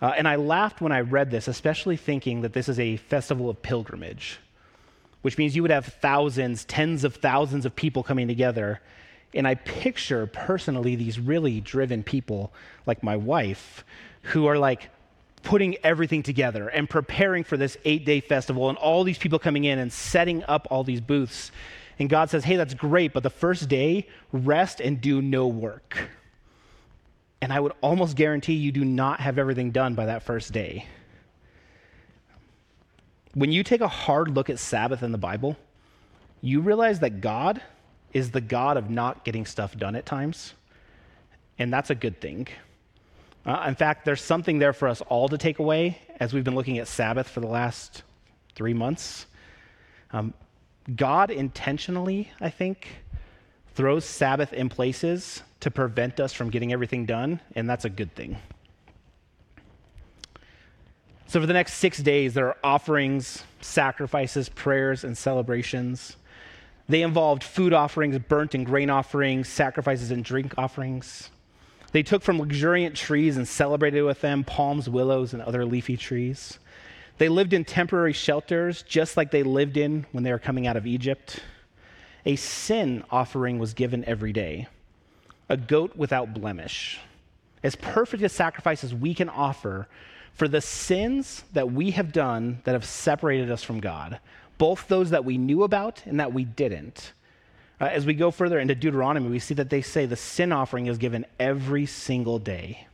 Uh, 0.00 0.12
and 0.16 0.28
I 0.28 0.36
laughed 0.36 0.80
when 0.80 0.92
I 0.92 1.00
read 1.00 1.30
this, 1.30 1.48
especially 1.48 1.96
thinking 1.96 2.42
that 2.42 2.52
this 2.52 2.68
is 2.68 2.78
a 2.78 2.96
festival 2.96 3.50
of 3.50 3.60
pilgrimage, 3.62 4.38
which 5.22 5.36
means 5.38 5.56
you 5.56 5.62
would 5.62 5.70
have 5.70 5.86
thousands, 5.86 6.64
tens 6.64 7.04
of 7.04 7.16
thousands 7.16 7.66
of 7.66 7.74
people 7.74 8.02
coming 8.02 8.28
together. 8.28 8.80
And 9.34 9.46
I 9.46 9.56
picture 9.56 10.26
personally 10.26 10.96
these 10.96 11.18
really 11.18 11.60
driven 11.60 12.02
people 12.02 12.52
like 12.86 13.02
my 13.02 13.16
wife 13.16 13.84
who 14.22 14.46
are 14.46 14.58
like 14.58 14.90
putting 15.42 15.76
everything 15.84 16.22
together 16.22 16.68
and 16.68 16.88
preparing 16.88 17.44
for 17.44 17.56
this 17.56 17.76
eight 17.84 18.04
day 18.04 18.20
festival 18.20 18.68
and 18.68 18.78
all 18.78 19.04
these 19.04 19.18
people 19.18 19.38
coming 19.38 19.64
in 19.64 19.78
and 19.78 19.92
setting 19.92 20.44
up 20.44 20.66
all 20.70 20.84
these 20.84 21.00
booths 21.00 21.50
and 21.98 22.08
God 22.08 22.30
says, 22.30 22.44
hey, 22.44 22.56
that's 22.56 22.74
great, 22.74 23.12
but 23.12 23.22
the 23.22 23.30
first 23.30 23.68
day, 23.68 24.06
rest 24.32 24.80
and 24.80 25.00
do 25.00 25.20
no 25.20 25.46
work. 25.46 26.10
And 27.40 27.52
I 27.52 27.60
would 27.60 27.72
almost 27.80 28.16
guarantee 28.16 28.54
you 28.54 28.72
do 28.72 28.84
not 28.84 29.20
have 29.20 29.38
everything 29.38 29.70
done 29.70 29.94
by 29.94 30.06
that 30.06 30.22
first 30.22 30.52
day. 30.52 30.86
When 33.34 33.52
you 33.52 33.62
take 33.62 33.80
a 33.80 33.88
hard 33.88 34.28
look 34.30 34.50
at 34.50 34.58
Sabbath 34.58 35.02
in 35.02 35.12
the 35.12 35.18
Bible, 35.18 35.56
you 36.40 36.60
realize 36.60 37.00
that 37.00 37.20
God 37.20 37.62
is 38.12 38.30
the 38.30 38.40
God 38.40 38.76
of 38.76 38.90
not 38.90 39.24
getting 39.24 39.46
stuff 39.46 39.76
done 39.76 39.94
at 39.94 40.06
times. 40.06 40.54
And 41.58 41.72
that's 41.72 41.90
a 41.90 41.94
good 41.94 42.20
thing. 42.20 42.48
Uh, 43.44 43.64
in 43.68 43.74
fact, 43.74 44.04
there's 44.04 44.22
something 44.22 44.58
there 44.58 44.72
for 44.72 44.88
us 44.88 45.00
all 45.02 45.28
to 45.28 45.38
take 45.38 45.58
away 45.58 45.98
as 46.20 46.32
we've 46.32 46.44
been 46.44 46.54
looking 46.54 46.78
at 46.78 46.88
Sabbath 46.88 47.28
for 47.28 47.40
the 47.40 47.46
last 47.46 48.02
three 48.54 48.74
months. 48.74 49.26
Um, 50.12 50.34
God 50.94 51.30
intentionally, 51.30 52.30
I 52.40 52.50
think, 52.50 52.88
throws 53.78 54.04
Sabbath 54.04 54.52
in 54.52 54.68
places 54.68 55.44
to 55.60 55.70
prevent 55.70 56.18
us 56.18 56.32
from 56.32 56.50
getting 56.50 56.72
everything 56.72 57.06
done, 57.06 57.40
and 57.54 57.70
that's 57.70 57.84
a 57.84 57.88
good 57.88 58.12
thing. 58.12 58.36
So, 61.28 61.40
for 61.40 61.46
the 61.46 61.52
next 61.52 61.74
six 61.74 61.98
days, 61.98 62.34
there 62.34 62.48
are 62.48 62.56
offerings, 62.64 63.44
sacrifices, 63.60 64.48
prayers, 64.48 65.04
and 65.04 65.16
celebrations. 65.16 66.16
They 66.88 67.02
involved 67.02 67.44
food 67.44 67.72
offerings, 67.72 68.18
burnt 68.18 68.56
and 68.56 68.66
grain 68.66 68.90
offerings, 68.90 69.48
sacrifices, 69.48 70.10
and 70.10 70.24
drink 70.24 70.54
offerings. 70.58 71.30
They 71.92 72.02
took 72.02 72.24
from 72.24 72.40
luxuriant 72.40 72.96
trees 72.96 73.36
and 73.36 73.46
celebrated 73.46 74.02
with 74.02 74.20
them 74.22 74.42
palms, 74.42 74.90
willows, 74.90 75.32
and 75.32 75.40
other 75.40 75.64
leafy 75.64 75.96
trees. 75.96 76.58
They 77.18 77.28
lived 77.28 77.52
in 77.52 77.64
temporary 77.64 78.12
shelters, 78.12 78.82
just 78.82 79.16
like 79.16 79.30
they 79.30 79.44
lived 79.44 79.76
in 79.76 80.04
when 80.10 80.24
they 80.24 80.32
were 80.32 80.40
coming 80.40 80.66
out 80.66 80.76
of 80.76 80.84
Egypt. 80.84 81.38
A 82.28 82.36
sin 82.36 83.04
offering 83.10 83.58
was 83.58 83.72
given 83.72 84.04
every 84.04 84.34
day, 84.34 84.68
a 85.48 85.56
goat 85.56 85.96
without 85.96 86.34
blemish, 86.34 87.00
as 87.62 87.74
perfect 87.74 88.22
a 88.22 88.28
sacrifice 88.28 88.84
as 88.84 88.94
we 88.94 89.14
can 89.14 89.30
offer 89.30 89.88
for 90.34 90.46
the 90.46 90.60
sins 90.60 91.42
that 91.54 91.72
we 91.72 91.92
have 91.92 92.12
done 92.12 92.60
that 92.64 92.72
have 92.72 92.84
separated 92.84 93.50
us 93.50 93.62
from 93.62 93.80
God, 93.80 94.20
both 94.58 94.88
those 94.88 95.08
that 95.08 95.24
we 95.24 95.38
knew 95.38 95.62
about 95.62 96.02
and 96.04 96.20
that 96.20 96.34
we 96.34 96.44
didn't. 96.44 97.14
Uh, 97.80 97.86
as 97.86 98.04
we 98.04 98.12
go 98.12 98.30
further 98.30 98.58
into 98.58 98.74
Deuteronomy, 98.74 99.30
we 99.30 99.38
see 99.38 99.54
that 99.54 99.70
they 99.70 99.80
say 99.80 100.04
the 100.04 100.14
sin 100.14 100.52
offering 100.52 100.84
is 100.84 100.98
given 100.98 101.24
every 101.40 101.86
single 101.86 102.38
day. 102.38 102.86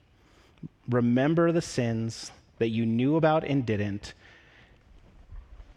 Remember 0.88 1.51
the 1.51 1.61
sins 1.61 2.31
that 2.59 2.68
you 2.68 2.87
knew 2.87 3.16
about 3.16 3.42
and 3.42 3.66
didn't, 3.66 4.14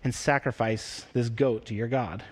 and 0.03 0.13
sacrifice 0.13 1.07
this 1.13 1.29
goat 1.29 1.65
to 1.65 1.73
your 1.73 1.87
God. 1.87 2.23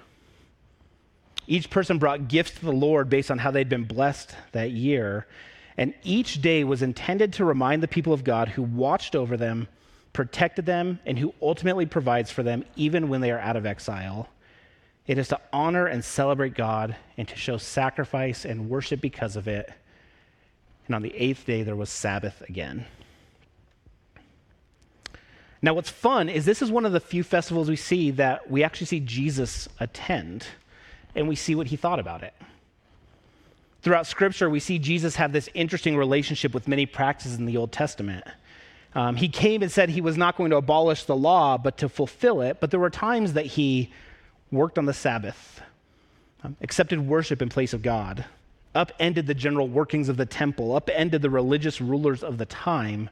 Each 1.48 1.70
person 1.70 2.00
brought 2.00 2.28
gifts 2.28 2.52
to 2.52 2.66
the 2.66 2.72
Lord 2.72 3.10
based 3.10 3.30
on 3.30 3.38
how 3.38 3.52
they'd 3.52 3.70
been 3.70 3.86
blessed 3.86 4.36
that 4.52 4.72
year. 4.72 5.28
And 5.78 5.94
each 6.04 6.42
day 6.42 6.64
was 6.64 6.82
intended 6.82 7.34
to 7.34 7.46
remind 7.46 7.84
the 7.84 7.88
people 7.88 8.14
of 8.14 8.24
God 8.24 8.50
who 8.50 8.64
watched 8.64 9.16
over 9.16 9.38
them, 9.38 9.68
protected 10.14 10.66
them, 10.66 11.00
and 11.06 11.20
who 11.20 11.34
ultimately 11.42 11.86
provides 11.86 12.32
for 12.32 12.44
them 12.44 12.64
even 12.76 13.10
when 13.10 13.22
they 13.22 13.32
are 13.32 13.40
out 13.40 13.58
of 13.58 13.66
exile. 13.66 14.30
It 15.06 15.18
is 15.18 15.28
to 15.28 15.40
honor 15.54 15.86
and 15.86 16.04
celebrate 16.04 16.56
God 16.56 16.96
and 17.18 17.28
to 17.28 17.36
show 17.36 17.58
sacrifice 17.58 18.46
and 18.46 18.70
worship 18.70 19.02
because 19.02 19.36
of 19.36 19.48
it. 19.48 19.72
And 20.88 20.96
on 20.96 21.02
the 21.02 21.14
eighth 21.16 21.46
day, 21.46 21.64
there 21.64 21.76
was 21.76 21.90
Sabbath 21.90 22.42
again. 22.50 22.86
Now, 25.62 25.74
what's 25.74 25.90
fun 25.90 26.30
is 26.30 26.46
this 26.46 26.62
is 26.62 26.72
one 26.72 26.86
of 26.86 26.92
the 26.92 27.00
few 27.00 27.24
festivals 27.24 27.70
we 27.70 27.76
see 27.76 28.12
that 28.12 28.50
we 28.50 28.64
actually 28.64 28.88
see 28.88 29.00
Jesus 29.00 29.68
attend 29.80 30.46
and 31.16 31.28
we 31.28 31.36
see 31.36 31.56
what 31.56 31.68
he 31.68 31.76
thought 31.76 32.00
about 32.00 32.24
it. 32.24 32.34
Throughout 33.82 34.08
Scripture, 34.08 34.50
we 34.50 34.60
see 34.60 34.80
Jesus 34.80 35.16
have 35.16 35.32
this 35.32 35.50
interesting 35.54 35.96
relationship 35.96 36.54
with 36.54 36.68
many 36.68 36.86
practices 36.86 37.38
in 37.38 37.46
the 37.46 37.58
Old 37.58 37.72
Testament. 37.72 38.26
Um, 38.96 39.16
he 39.16 39.30
came 39.30 39.62
and 39.62 39.72
said 39.72 39.90
he 39.90 40.02
was 40.02 40.18
not 40.18 40.38
going 40.38 40.50
to 40.52 40.58
abolish 40.58 41.04
the 41.04 41.16
law, 41.16 41.58
but 41.58 41.78
to 41.80 41.90
fulfill 41.90 42.42
it. 42.42 42.60
But 42.60 42.72
there 42.72 42.80
were 42.80 42.90
times 42.90 43.34
that 43.34 43.46
he 43.46 43.92
worked 44.52 44.78
on 44.78 44.86
the 44.86 44.94
Sabbath, 44.94 45.62
um, 46.44 46.56
accepted 46.62 47.06
worship 47.06 47.42
in 47.42 47.50
place 47.50 47.74
of 47.74 47.82
God, 47.82 48.26
upended 48.74 49.28
the 49.28 49.34
general 49.34 49.68
workings 49.68 50.10
of 50.10 50.18
the 50.18 50.26
temple, 50.26 50.76
upended 50.76 51.22
the 51.22 51.30
religious 51.30 51.80
rulers 51.80 52.24
of 52.24 52.38
the 52.38 52.46
time 52.46 53.10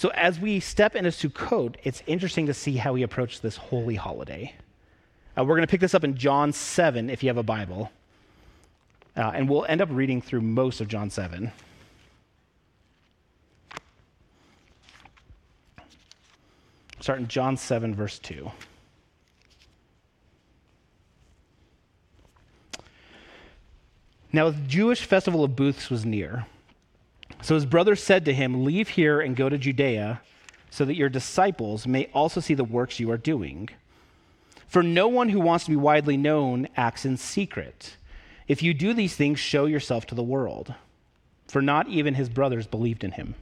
so 0.00 0.08
as 0.14 0.40
we 0.40 0.60
step 0.60 0.96
into 0.96 1.10
Sukkot, 1.10 1.74
it's 1.84 2.02
interesting 2.06 2.46
to 2.46 2.54
see 2.54 2.76
how 2.76 2.94
he 2.94 3.02
approached 3.02 3.42
this 3.42 3.58
holy 3.58 3.96
holiday. 3.96 4.54
Uh, 5.40 5.44
we're 5.44 5.56
going 5.56 5.66
to 5.66 5.70
pick 5.70 5.80
this 5.80 5.94
up 5.94 6.04
in 6.04 6.16
John 6.16 6.52
7 6.52 7.08
if 7.08 7.22
you 7.22 7.30
have 7.30 7.38
a 7.38 7.42
Bible. 7.42 7.90
Uh, 9.16 9.32
and 9.34 9.48
we'll 9.48 9.64
end 9.64 9.80
up 9.80 9.88
reading 9.90 10.20
through 10.20 10.42
most 10.42 10.82
of 10.82 10.88
John 10.88 11.08
7. 11.08 11.50
Start 17.00 17.20
in 17.20 17.28
John 17.28 17.56
7, 17.56 17.94
verse 17.94 18.18
2. 18.18 18.50
Now, 24.32 24.50
the 24.50 24.60
Jewish 24.66 25.04
festival 25.04 25.42
of 25.42 25.56
booths 25.56 25.88
was 25.88 26.04
near. 26.04 26.44
So 27.40 27.54
his 27.54 27.64
brother 27.64 27.96
said 27.96 28.26
to 28.26 28.34
him, 28.34 28.64
Leave 28.64 28.90
here 28.90 29.20
and 29.22 29.34
go 29.34 29.48
to 29.48 29.56
Judea, 29.56 30.20
so 30.70 30.84
that 30.84 30.96
your 30.96 31.08
disciples 31.08 31.86
may 31.86 32.10
also 32.12 32.40
see 32.40 32.52
the 32.52 32.62
works 32.62 33.00
you 33.00 33.10
are 33.10 33.16
doing. 33.16 33.70
For 34.70 34.84
no 34.84 35.08
one 35.08 35.30
who 35.30 35.40
wants 35.40 35.64
to 35.64 35.72
be 35.72 35.76
widely 35.76 36.16
known 36.16 36.68
acts 36.76 37.04
in 37.04 37.16
secret. 37.16 37.96
If 38.46 38.62
you 38.62 38.72
do 38.72 38.94
these 38.94 39.16
things, 39.16 39.40
show 39.40 39.66
yourself 39.66 40.06
to 40.06 40.14
the 40.14 40.22
world. 40.22 40.72
For 41.48 41.60
not 41.60 41.88
even 41.88 42.14
his 42.14 42.28
brothers 42.28 42.68
believed 42.68 43.02
in 43.02 43.10
him. 43.10 43.34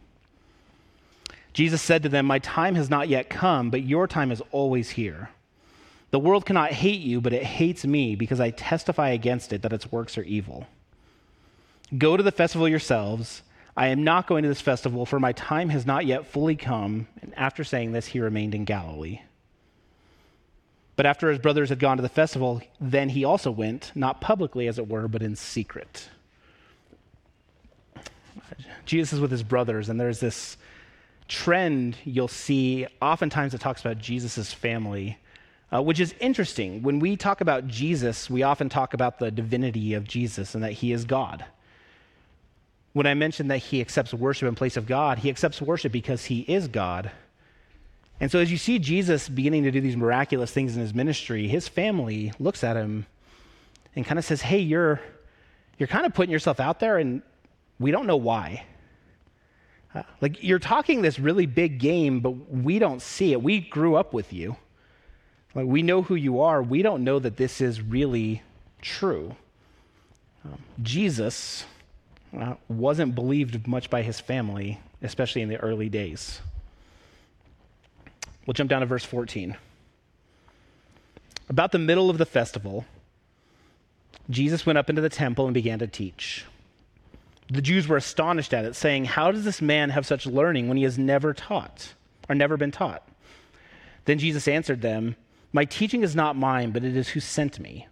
Jesus 1.52 1.82
said 1.82 2.02
to 2.02 2.08
them, 2.08 2.24
My 2.24 2.38
time 2.38 2.76
has 2.76 2.88
not 2.88 3.10
yet 3.10 3.28
come, 3.28 3.68
but 3.68 3.82
your 3.82 4.06
time 4.06 4.32
is 4.32 4.42
always 4.52 4.88
here. 4.88 5.28
The 6.12 6.18
world 6.18 6.46
cannot 6.46 6.72
hate 6.72 7.02
you, 7.02 7.20
but 7.20 7.34
it 7.34 7.42
hates 7.42 7.84
me 7.84 8.16
because 8.16 8.40
I 8.40 8.48
testify 8.48 9.10
against 9.10 9.52
it 9.52 9.60
that 9.60 9.72
its 9.74 9.92
works 9.92 10.16
are 10.16 10.22
evil. 10.22 10.66
Go 11.98 12.16
to 12.16 12.22
the 12.22 12.32
festival 12.32 12.66
yourselves. 12.66 13.42
I 13.76 13.88
am 13.88 14.02
not 14.02 14.28
going 14.28 14.44
to 14.44 14.48
this 14.48 14.62
festival, 14.62 15.04
for 15.04 15.20
my 15.20 15.32
time 15.32 15.68
has 15.68 15.84
not 15.84 16.06
yet 16.06 16.26
fully 16.26 16.56
come. 16.56 17.06
And 17.20 17.34
after 17.36 17.64
saying 17.64 17.92
this, 17.92 18.06
he 18.06 18.20
remained 18.20 18.54
in 18.54 18.64
Galilee. 18.64 19.20
But 20.98 21.06
after 21.06 21.30
his 21.30 21.38
brothers 21.38 21.68
had 21.68 21.78
gone 21.78 21.96
to 21.98 22.02
the 22.02 22.08
festival, 22.08 22.60
then 22.80 23.10
he 23.10 23.24
also 23.24 23.52
went, 23.52 23.92
not 23.94 24.20
publicly, 24.20 24.66
as 24.66 24.80
it 24.80 24.88
were, 24.88 25.06
but 25.06 25.22
in 25.22 25.36
secret. 25.36 26.08
Jesus 28.84 29.12
is 29.12 29.20
with 29.20 29.30
his 29.30 29.44
brothers, 29.44 29.88
and 29.88 30.00
there's 30.00 30.18
this 30.18 30.56
trend 31.28 31.96
you'll 32.02 32.26
see 32.26 32.84
oftentimes 33.00 33.54
it 33.54 33.60
talks 33.60 33.80
about 33.80 33.98
Jesus' 33.98 34.52
family, 34.52 35.16
uh, 35.72 35.80
which 35.80 36.00
is 36.00 36.16
interesting. 36.18 36.82
When 36.82 36.98
we 36.98 37.16
talk 37.16 37.40
about 37.40 37.68
Jesus, 37.68 38.28
we 38.28 38.42
often 38.42 38.68
talk 38.68 38.92
about 38.92 39.20
the 39.20 39.30
divinity 39.30 39.94
of 39.94 40.02
Jesus 40.02 40.56
and 40.56 40.64
that 40.64 40.72
he 40.72 40.90
is 40.90 41.04
God. 41.04 41.44
When 42.92 43.06
I 43.06 43.14
mentioned 43.14 43.52
that 43.52 43.58
he 43.58 43.80
accepts 43.80 44.12
worship 44.12 44.48
in 44.48 44.56
place 44.56 44.76
of 44.76 44.86
God, 44.86 45.18
he 45.18 45.30
accepts 45.30 45.62
worship 45.62 45.92
because 45.92 46.24
he 46.24 46.40
is 46.40 46.66
God. 46.66 47.12
And 48.20 48.30
so, 48.30 48.40
as 48.40 48.50
you 48.50 48.58
see 48.58 48.78
Jesus 48.78 49.28
beginning 49.28 49.62
to 49.64 49.70
do 49.70 49.80
these 49.80 49.96
miraculous 49.96 50.50
things 50.50 50.74
in 50.74 50.80
his 50.80 50.92
ministry, 50.92 51.46
his 51.46 51.68
family 51.68 52.32
looks 52.38 52.64
at 52.64 52.76
him 52.76 53.06
and 53.94 54.04
kind 54.04 54.18
of 54.18 54.24
says, 54.24 54.42
Hey, 54.42 54.58
you're, 54.58 55.00
you're 55.78 55.86
kind 55.86 56.04
of 56.04 56.14
putting 56.14 56.32
yourself 56.32 56.58
out 56.58 56.80
there, 56.80 56.98
and 56.98 57.22
we 57.78 57.90
don't 57.90 58.06
know 58.06 58.16
why. 58.16 58.64
Uh, 59.94 60.02
like, 60.20 60.42
you're 60.42 60.58
talking 60.58 61.02
this 61.02 61.18
really 61.18 61.46
big 61.46 61.78
game, 61.78 62.20
but 62.20 62.30
we 62.50 62.78
don't 62.78 63.00
see 63.00 63.32
it. 63.32 63.42
We 63.42 63.60
grew 63.60 63.94
up 63.94 64.12
with 64.12 64.32
you. 64.32 64.56
Like, 65.54 65.66
we 65.66 65.82
know 65.82 66.02
who 66.02 66.14
you 66.14 66.40
are. 66.40 66.62
We 66.62 66.82
don't 66.82 67.04
know 67.04 67.18
that 67.20 67.36
this 67.36 67.60
is 67.60 67.80
really 67.80 68.42
true. 68.82 69.36
Um, 70.44 70.58
Jesus 70.82 71.64
uh, 72.38 72.54
wasn't 72.68 73.14
believed 73.14 73.66
much 73.66 73.90
by 73.90 74.02
his 74.02 74.20
family, 74.20 74.80
especially 75.02 75.42
in 75.42 75.48
the 75.48 75.56
early 75.56 75.88
days. 75.88 76.40
We'll 78.48 78.54
jump 78.54 78.70
down 78.70 78.80
to 78.80 78.86
verse 78.86 79.04
14. 79.04 79.58
About 81.50 81.70
the 81.70 81.78
middle 81.78 82.08
of 82.08 82.16
the 82.16 82.24
festival, 82.24 82.86
Jesus 84.30 84.64
went 84.64 84.78
up 84.78 84.88
into 84.88 85.02
the 85.02 85.10
temple 85.10 85.44
and 85.44 85.52
began 85.52 85.80
to 85.80 85.86
teach. 85.86 86.46
The 87.50 87.60
Jews 87.60 87.86
were 87.86 87.98
astonished 87.98 88.54
at 88.54 88.64
it, 88.64 88.74
saying, 88.74 89.04
How 89.04 89.30
does 89.32 89.44
this 89.44 89.60
man 89.60 89.90
have 89.90 90.06
such 90.06 90.24
learning 90.24 90.66
when 90.66 90.78
he 90.78 90.84
has 90.84 90.96
never 90.96 91.34
taught, 91.34 91.92
or 92.26 92.34
never 92.34 92.56
been 92.56 92.70
taught? 92.70 93.06
Then 94.06 94.18
Jesus 94.18 94.48
answered 94.48 94.80
them, 94.80 95.16
My 95.52 95.66
teaching 95.66 96.02
is 96.02 96.16
not 96.16 96.34
mine, 96.34 96.70
but 96.70 96.84
it 96.84 96.96
is 96.96 97.08
who 97.08 97.20
sent 97.20 97.60
me. 97.60 97.86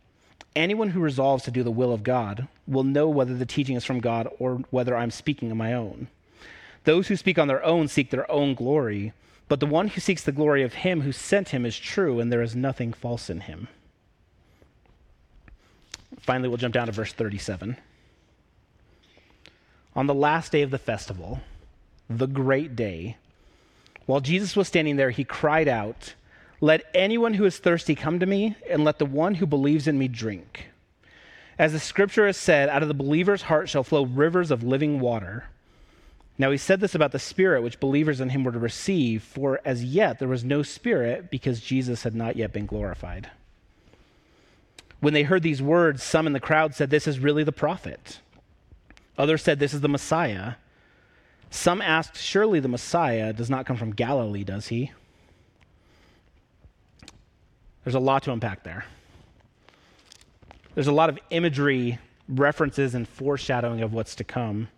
Anyone 0.54 0.88
who 0.88 1.00
resolves 1.00 1.44
to 1.44 1.50
do 1.50 1.64
the 1.64 1.70
will 1.70 1.92
of 1.92 2.02
God 2.02 2.48
will 2.66 2.82
know 2.82 3.10
whether 3.10 3.34
the 3.34 3.44
teaching 3.44 3.76
is 3.76 3.84
from 3.84 4.00
God 4.00 4.26
or 4.38 4.62
whether 4.70 4.96
I'm 4.96 5.10
speaking 5.10 5.50
on 5.50 5.58
my 5.58 5.74
own. 5.74 6.08
Those 6.84 7.08
who 7.08 7.16
speak 7.16 7.38
on 7.38 7.46
their 7.46 7.62
own 7.62 7.88
seek 7.88 8.08
their 8.08 8.30
own 8.32 8.54
glory, 8.54 9.12
but 9.48 9.60
the 9.60 9.66
one 9.66 9.88
who 9.88 10.00
seeks 10.00 10.24
the 10.24 10.32
glory 10.32 10.62
of 10.62 10.74
him 10.74 11.02
who 11.02 11.12
sent 11.12 11.50
him 11.50 11.64
is 11.64 11.78
true, 11.78 12.20
and 12.20 12.32
there 12.32 12.42
is 12.42 12.56
nothing 12.56 12.92
false 12.92 13.30
in 13.30 13.40
him. 13.40 13.68
Finally, 16.20 16.48
we'll 16.48 16.58
jump 16.58 16.74
down 16.74 16.86
to 16.86 16.92
verse 16.92 17.12
37. 17.12 17.76
On 19.94 20.06
the 20.06 20.14
last 20.14 20.52
day 20.52 20.62
of 20.62 20.70
the 20.70 20.78
festival, 20.78 21.40
the 22.10 22.26
great 22.26 22.74
day, 22.74 23.16
while 24.06 24.20
Jesus 24.20 24.56
was 24.56 24.68
standing 24.68 24.96
there, 24.96 25.10
he 25.10 25.24
cried 25.24 25.68
out, 25.68 26.14
let 26.60 26.88
anyone 26.94 27.34
who 27.34 27.44
is 27.44 27.58
thirsty 27.58 27.94
come 27.94 28.18
to 28.18 28.26
me, 28.26 28.56
and 28.68 28.84
let 28.84 28.98
the 28.98 29.06
one 29.06 29.34
who 29.34 29.46
believes 29.46 29.86
in 29.86 29.98
me 29.98 30.08
drink. 30.08 30.70
As 31.58 31.72
the 31.72 31.80
scripture 31.80 32.26
has 32.26 32.36
said, 32.36 32.68
out 32.68 32.82
of 32.82 32.88
the 32.88 32.94
believer's 32.94 33.42
heart 33.42 33.68
shall 33.68 33.84
flow 33.84 34.04
rivers 34.04 34.50
of 34.50 34.62
living 34.62 35.00
water. 35.00 35.46
Now 36.38 36.50
he 36.50 36.58
said 36.58 36.80
this 36.80 36.94
about 36.94 37.12
the 37.12 37.18
Spirit 37.18 37.62
which 37.62 37.80
believers 37.80 38.20
in 38.20 38.28
him 38.28 38.44
were 38.44 38.52
to 38.52 38.58
receive, 38.58 39.22
for 39.22 39.60
as 39.64 39.84
yet 39.84 40.18
there 40.18 40.28
was 40.28 40.44
no 40.44 40.62
Spirit 40.62 41.30
because 41.30 41.60
Jesus 41.60 42.02
had 42.02 42.14
not 42.14 42.36
yet 42.36 42.52
been 42.52 42.66
glorified. 42.66 43.30
When 45.00 45.14
they 45.14 45.22
heard 45.22 45.42
these 45.42 45.62
words, 45.62 46.02
some 46.02 46.26
in 46.26 46.32
the 46.32 46.40
crowd 46.40 46.74
said, 46.74 46.90
This 46.90 47.06
is 47.06 47.18
really 47.18 47.44
the 47.44 47.52
prophet. 47.52 48.20
Others 49.18 49.42
said, 49.42 49.58
This 49.58 49.74
is 49.74 49.80
the 49.80 49.88
Messiah. 49.88 50.54
Some 51.50 51.80
asked, 51.80 52.18
Surely 52.18 52.60
the 52.60 52.68
Messiah 52.68 53.32
does 53.32 53.48
not 53.48 53.66
come 53.66 53.76
from 53.76 53.92
Galilee, 53.92 54.44
does 54.44 54.68
he? 54.68 54.92
There's 57.84 57.94
a 57.94 58.00
lot 58.00 58.24
to 58.24 58.32
unpack 58.32 58.64
there. 58.64 58.84
There's 60.74 60.88
a 60.88 60.92
lot 60.92 61.08
of 61.08 61.18
imagery, 61.30 61.98
references, 62.28 62.94
and 62.94 63.08
foreshadowing 63.08 63.80
of 63.80 63.92
what's 63.94 64.16
to 64.16 64.24
come. 64.24 64.68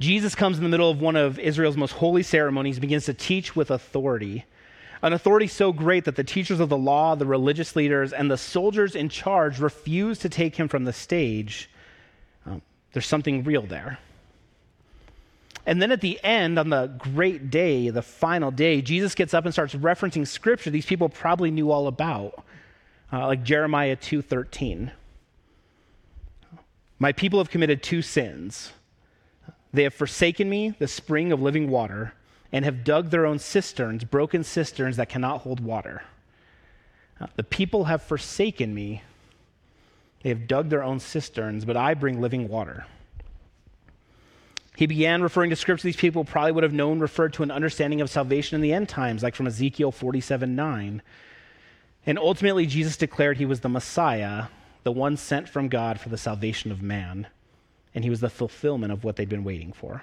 Jesus 0.00 0.34
comes 0.34 0.58
in 0.58 0.64
the 0.64 0.70
middle 0.70 0.90
of 0.90 1.00
one 1.00 1.16
of 1.16 1.38
Israel's 1.38 1.76
most 1.76 1.92
holy 1.92 2.22
ceremonies, 2.22 2.78
begins 2.78 3.04
to 3.06 3.14
teach 3.14 3.54
with 3.54 3.70
authority. 3.70 4.44
An 5.02 5.12
authority 5.12 5.46
so 5.46 5.72
great 5.72 6.04
that 6.06 6.16
the 6.16 6.24
teachers 6.24 6.60
of 6.60 6.68
the 6.68 6.76
law, 6.76 7.14
the 7.14 7.26
religious 7.26 7.76
leaders, 7.76 8.12
and 8.12 8.30
the 8.30 8.38
soldiers 8.38 8.96
in 8.96 9.08
charge 9.08 9.60
refuse 9.60 10.18
to 10.20 10.28
take 10.28 10.56
him 10.56 10.66
from 10.66 10.84
the 10.84 10.92
stage. 10.92 11.70
Um, 12.46 12.62
there's 12.92 13.06
something 13.06 13.44
real 13.44 13.62
there. 13.62 13.98
And 15.66 15.80
then 15.80 15.92
at 15.92 16.00
the 16.00 16.22
end, 16.22 16.58
on 16.58 16.68
the 16.68 16.86
great 16.86 17.50
day, 17.50 17.88
the 17.90 18.02
final 18.02 18.50
day, 18.50 18.82
Jesus 18.82 19.14
gets 19.14 19.32
up 19.32 19.44
and 19.44 19.52
starts 19.52 19.74
referencing 19.74 20.26
scripture 20.26 20.70
these 20.70 20.86
people 20.86 21.08
probably 21.08 21.50
knew 21.50 21.70
all 21.70 21.86
about, 21.86 22.44
uh, 23.12 23.26
like 23.26 23.42
Jeremiah 23.42 23.96
2:13. 23.96 24.90
My 26.98 27.12
people 27.12 27.38
have 27.38 27.50
committed 27.50 27.82
two 27.82 28.02
sins. 28.02 28.72
They 29.74 29.82
have 29.82 29.92
forsaken 29.92 30.48
me, 30.48 30.70
the 30.78 30.86
spring 30.86 31.32
of 31.32 31.42
living 31.42 31.68
water, 31.68 32.14
and 32.52 32.64
have 32.64 32.84
dug 32.84 33.10
their 33.10 33.26
own 33.26 33.40
cisterns, 33.40 34.04
broken 34.04 34.44
cisterns 34.44 34.96
that 34.98 35.08
cannot 35.08 35.40
hold 35.40 35.58
water. 35.58 36.04
Uh, 37.20 37.26
the 37.34 37.42
people 37.42 37.84
have 37.84 38.00
forsaken 38.00 38.72
me. 38.72 39.02
They 40.22 40.28
have 40.28 40.46
dug 40.46 40.68
their 40.68 40.84
own 40.84 41.00
cisterns, 41.00 41.64
but 41.64 41.76
I 41.76 41.94
bring 41.94 42.20
living 42.20 42.48
water. 42.48 42.86
He 44.76 44.86
began 44.86 45.22
referring 45.24 45.50
to 45.50 45.56
scripture 45.56 45.88
these 45.88 45.96
people 45.96 46.24
probably 46.24 46.52
would 46.52 46.62
have 46.62 46.72
known 46.72 47.00
referred 47.00 47.32
to 47.34 47.42
an 47.42 47.50
understanding 47.50 48.00
of 48.00 48.08
salvation 48.08 48.54
in 48.54 48.60
the 48.60 48.72
end 48.72 48.88
times, 48.88 49.24
like 49.24 49.34
from 49.34 49.48
Ezekiel 49.48 49.90
47 49.90 50.54
9. 50.54 51.02
And 52.06 52.18
ultimately, 52.18 52.66
Jesus 52.66 52.96
declared 52.96 53.38
he 53.38 53.44
was 53.44 53.60
the 53.60 53.68
Messiah, 53.68 54.44
the 54.84 54.92
one 54.92 55.16
sent 55.16 55.48
from 55.48 55.66
God 55.66 55.98
for 55.98 56.10
the 56.10 56.18
salvation 56.18 56.70
of 56.70 56.80
man. 56.80 57.26
And 57.94 58.04
he 58.04 58.10
was 58.10 58.20
the 58.20 58.30
fulfillment 58.30 58.92
of 58.92 59.04
what 59.04 59.16
they'd 59.16 59.28
been 59.28 59.44
waiting 59.44 59.72
for. 59.72 60.02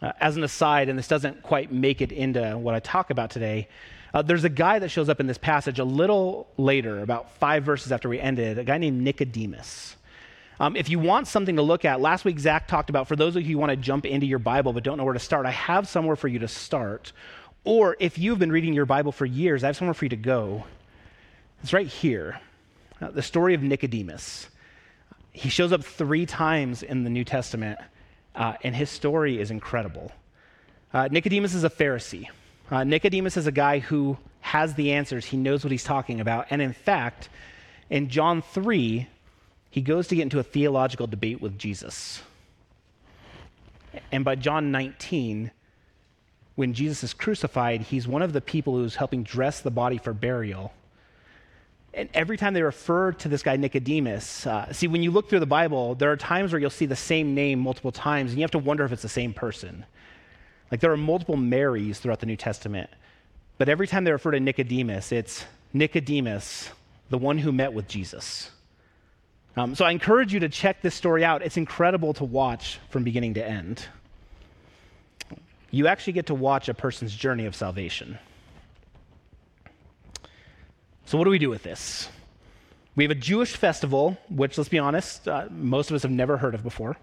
Uh, 0.00 0.12
as 0.20 0.36
an 0.36 0.44
aside, 0.44 0.88
and 0.88 0.98
this 0.98 1.08
doesn't 1.08 1.42
quite 1.42 1.72
make 1.72 2.00
it 2.00 2.12
into 2.12 2.56
what 2.58 2.74
I 2.74 2.80
talk 2.80 3.10
about 3.10 3.30
today, 3.30 3.68
uh, 4.14 4.22
there's 4.22 4.44
a 4.44 4.48
guy 4.48 4.78
that 4.78 4.88
shows 4.90 5.08
up 5.08 5.20
in 5.20 5.26
this 5.26 5.38
passage 5.38 5.78
a 5.78 5.84
little 5.84 6.48
later, 6.56 7.00
about 7.00 7.32
five 7.38 7.64
verses 7.64 7.92
after 7.92 8.08
we 8.08 8.18
ended, 8.18 8.58
a 8.58 8.64
guy 8.64 8.78
named 8.78 9.02
Nicodemus. 9.02 9.96
Um, 10.60 10.76
if 10.76 10.88
you 10.88 10.98
want 10.98 11.28
something 11.28 11.56
to 11.56 11.62
look 11.62 11.84
at, 11.84 12.00
last 12.00 12.24
week 12.24 12.38
Zach 12.38 12.66
talked 12.66 12.90
about 12.90 13.06
for 13.06 13.16
those 13.16 13.36
of 13.36 13.42
you 13.42 13.54
who 13.54 13.58
want 13.58 13.70
to 13.70 13.76
jump 13.76 14.06
into 14.06 14.26
your 14.26 14.38
Bible 14.38 14.72
but 14.72 14.82
don't 14.82 14.98
know 14.98 15.04
where 15.04 15.14
to 15.14 15.20
start, 15.20 15.46
I 15.46 15.50
have 15.50 15.86
somewhere 15.88 16.16
for 16.16 16.28
you 16.28 16.40
to 16.40 16.48
start. 16.48 17.12
Or 17.64 17.96
if 18.00 18.18
you've 18.18 18.38
been 18.38 18.50
reading 18.50 18.72
your 18.72 18.86
Bible 18.86 19.12
for 19.12 19.26
years, 19.26 19.62
I 19.62 19.66
have 19.68 19.76
somewhere 19.76 19.94
for 19.94 20.04
you 20.04 20.10
to 20.10 20.16
go. 20.16 20.64
It's 21.62 21.72
right 21.72 21.86
here 21.86 22.40
uh, 23.00 23.10
the 23.10 23.22
story 23.22 23.54
of 23.54 23.62
Nicodemus. 23.62 24.48
He 25.32 25.48
shows 25.48 25.72
up 25.72 25.84
three 25.84 26.26
times 26.26 26.82
in 26.82 27.04
the 27.04 27.10
New 27.10 27.24
Testament, 27.24 27.78
uh, 28.34 28.54
and 28.62 28.74
his 28.74 28.90
story 28.90 29.40
is 29.40 29.50
incredible. 29.50 30.10
Uh, 30.92 31.08
Nicodemus 31.10 31.54
is 31.54 31.64
a 31.64 31.70
Pharisee. 31.70 32.28
Uh, 32.70 32.84
Nicodemus 32.84 33.36
is 33.36 33.46
a 33.46 33.52
guy 33.52 33.78
who 33.78 34.16
has 34.40 34.74
the 34.74 34.92
answers, 34.92 35.26
he 35.26 35.36
knows 35.36 35.64
what 35.64 35.70
he's 35.70 35.84
talking 35.84 36.20
about. 36.20 36.46
And 36.50 36.62
in 36.62 36.72
fact, 36.72 37.28
in 37.90 38.08
John 38.08 38.40
3, 38.40 39.06
he 39.70 39.80
goes 39.80 40.08
to 40.08 40.16
get 40.16 40.22
into 40.22 40.38
a 40.38 40.42
theological 40.42 41.06
debate 41.06 41.40
with 41.40 41.58
Jesus. 41.58 42.22
And 44.10 44.24
by 44.24 44.36
John 44.36 44.70
19, 44.70 45.50
when 46.54 46.72
Jesus 46.72 47.04
is 47.04 47.14
crucified, 47.14 47.82
he's 47.82 48.08
one 48.08 48.22
of 48.22 48.32
the 48.32 48.40
people 48.40 48.74
who's 48.74 48.96
helping 48.96 49.22
dress 49.22 49.60
the 49.60 49.70
body 49.70 49.98
for 49.98 50.12
burial. 50.12 50.72
And 51.94 52.08
every 52.14 52.36
time 52.36 52.54
they 52.54 52.62
refer 52.62 53.12
to 53.12 53.28
this 53.28 53.42
guy 53.42 53.56
Nicodemus, 53.56 54.46
uh, 54.46 54.72
see, 54.72 54.86
when 54.86 55.02
you 55.02 55.10
look 55.10 55.28
through 55.28 55.40
the 55.40 55.46
Bible, 55.46 55.94
there 55.94 56.12
are 56.12 56.16
times 56.16 56.52
where 56.52 56.60
you'll 56.60 56.70
see 56.70 56.86
the 56.86 56.94
same 56.94 57.34
name 57.34 57.58
multiple 57.58 57.92
times, 57.92 58.30
and 58.30 58.38
you 58.38 58.42
have 58.42 58.50
to 58.52 58.58
wonder 58.58 58.84
if 58.84 58.92
it's 58.92 59.02
the 59.02 59.08
same 59.08 59.32
person. 59.32 59.84
Like 60.70 60.80
there 60.80 60.92
are 60.92 60.98
multiple 60.98 61.36
Marys 61.36 61.98
throughout 61.98 62.20
the 62.20 62.26
New 62.26 62.36
Testament, 62.36 62.90
but 63.56 63.68
every 63.68 63.86
time 63.86 64.04
they 64.04 64.12
refer 64.12 64.32
to 64.32 64.40
Nicodemus, 64.40 65.12
it's 65.12 65.44
Nicodemus, 65.72 66.70
the 67.10 67.18
one 67.18 67.38
who 67.38 67.52
met 67.52 67.72
with 67.72 67.88
Jesus. 67.88 68.50
Um, 69.56 69.74
so 69.74 69.84
I 69.84 69.90
encourage 69.90 70.32
you 70.32 70.40
to 70.40 70.48
check 70.48 70.82
this 70.82 70.94
story 70.94 71.24
out. 71.24 71.42
It's 71.42 71.56
incredible 71.56 72.12
to 72.14 72.24
watch 72.24 72.78
from 72.90 73.02
beginning 73.02 73.34
to 73.34 73.46
end. 73.46 73.84
You 75.70 75.88
actually 75.88 76.12
get 76.12 76.26
to 76.26 76.34
watch 76.34 76.68
a 76.68 76.74
person's 76.74 77.14
journey 77.14 77.46
of 77.46 77.56
salvation. 77.56 78.18
So, 81.08 81.16
what 81.16 81.24
do 81.24 81.30
we 81.30 81.38
do 81.38 81.48
with 81.48 81.62
this? 81.62 82.10
We 82.94 83.02
have 83.02 83.10
a 83.10 83.14
Jewish 83.14 83.56
festival, 83.56 84.18
which, 84.28 84.58
let's 84.58 84.68
be 84.68 84.78
honest, 84.78 85.26
uh, 85.26 85.46
most 85.50 85.88
of 85.88 85.96
us 85.96 86.02
have 86.02 86.10
never 86.10 86.36
heard 86.36 86.54
of 86.54 86.62
before. 86.62 86.98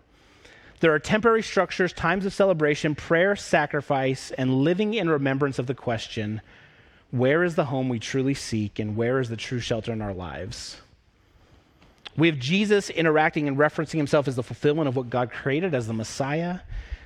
There 0.79 0.93
are 0.93 0.99
temporary 0.99 1.41
structures, 1.41 1.91
times 1.91 2.23
of 2.23 2.31
celebration, 2.31 2.93
prayer, 2.93 3.35
sacrifice, 3.35 4.29
and 4.29 4.59
living 4.61 4.93
in 4.93 5.09
remembrance 5.09 5.57
of 5.57 5.65
the 5.65 5.73
question 5.73 6.41
where 7.09 7.43
is 7.43 7.55
the 7.55 7.65
home 7.65 7.89
we 7.89 7.97
truly 7.97 8.35
seek, 8.35 8.77
and 8.77 8.95
where 8.95 9.19
is 9.19 9.29
the 9.29 9.35
true 9.35 9.59
shelter 9.59 9.91
in 9.91 10.03
our 10.03 10.13
lives? 10.13 10.77
We 12.15 12.27
have 12.27 12.37
Jesus 12.37 12.91
interacting 12.91 13.47
and 13.47 13.57
referencing 13.57 13.97
himself 13.97 14.27
as 14.27 14.35
the 14.35 14.43
fulfillment 14.43 14.87
of 14.87 14.95
what 14.95 15.09
God 15.09 15.31
created 15.31 15.73
as 15.73 15.87
the 15.87 15.93
Messiah. 15.93 16.59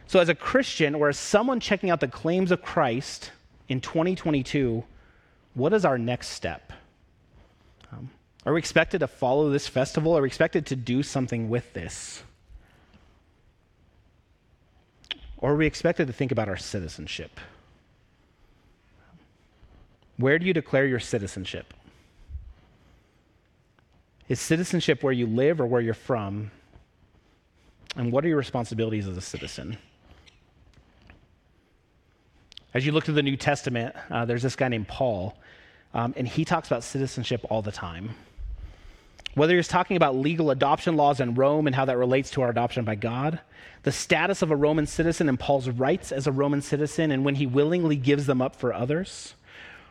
So, 0.07 0.19
as 0.19 0.27
a 0.27 0.35
Christian 0.35 0.95
or 0.95 1.07
as 1.07 1.17
someone 1.17 1.61
checking 1.61 1.91
out 1.91 2.01
the 2.01 2.09
claims 2.09 2.51
of 2.51 2.61
Christ 2.61 3.31
in 3.69 3.79
2022, 3.79 4.83
what 5.53 5.71
is 5.71 5.85
our 5.85 5.97
next 5.97 6.31
step? 6.31 6.73
Are 8.45 8.53
we 8.53 8.59
expected 8.59 8.99
to 8.99 9.07
follow 9.07 9.49
this 9.49 9.67
festival? 9.67 10.17
Are 10.17 10.21
we 10.21 10.27
expected 10.27 10.65
to 10.67 10.75
do 10.75 11.03
something 11.03 11.49
with 11.49 11.73
this? 11.73 12.23
Or 15.37 15.53
are 15.53 15.55
we 15.55 15.65
expected 15.65 16.07
to 16.07 16.13
think 16.13 16.31
about 16.31 16.49
our 16.49 16.57
citizenship? 16.57 17.39
Where 20.17 20.37
do 20.39 20.45
you 20.45 20.53
declare 20.53 20.85
your 20.85 20.99
citizenship? 20.99 21.73
Is 24.27 24.39
citizenship 24.39 25.01
where 25.01 25.13
you 25.13 25.27
live 25.27 25.59
or 25.59 25.65
where 25.65 25.81
you're 25.81 25.93
from? 25.93 26.51
And 27.95 28.11
what 28.11 28.23
are 28.23 28.27
your 28.27 28.37
responsibilities 28.37 29.07
as 29.07 29.17
a 29.17 29.21
citizen? 29.21 29.77
As 32.73 32.85
you 32.85 32.91
look 32.91 33.05
to 33.05 33.11
the 33.11 33.23
New 33.23 33.37
Testament, 33.37 33.95
uh, 34.11 34.25
there's 34.25 34.43
this 34.43 34.55
guy 34.55 34.67
named 34.67 34.87
Paul 34.87 35.37
um, 35.93 36.13
and 36.17 36.27
he 36.27 36.45
talks 36.45 36.67
about 36.67 36.83
citizenship 36.83 37.45
all 37.49 37.61
the 37.61 37.71
time. 37.71 38.11
Whether 39.39 39.55
he's 39.55 39.69
talking 39.69 39.95
about 39.95 40.17
legal 40.17 40.51
adoption 40.51 40.97
laws 40.97 41.21
in 41.21 41.33
Rome 41.33 41.65
and 41.65 41.73
how 41.73 41.85
that 41.85 41.97
relates 41.97 42.29
to 42.31 42.41
our 42.41 42.49
adoption 42.49 42.83
by 42.83 42.95
God, 42.95 43.39
the 43.83 43.91
status 43.93 44.41
of 44.41 44.51
a 44.51 44.55
Roman 44.57 44.85
citizen 44.85 45.29
and 45.29 45.39
Paul's 45.39 45.69
rights 45.69 46.11
as 46.11 46.27
a 46.27 46.31
Roman 46.33 46.61
citizen 46.61 47.09
and 47.09 47.23
when 47.23 47.35
he 47.35 47.47
willingly 47.47 47.95
gives 47.95 48.25
them 48.25 48.41
up 48.41 48.53
for 48.53 48.73
others, 48.73 49.35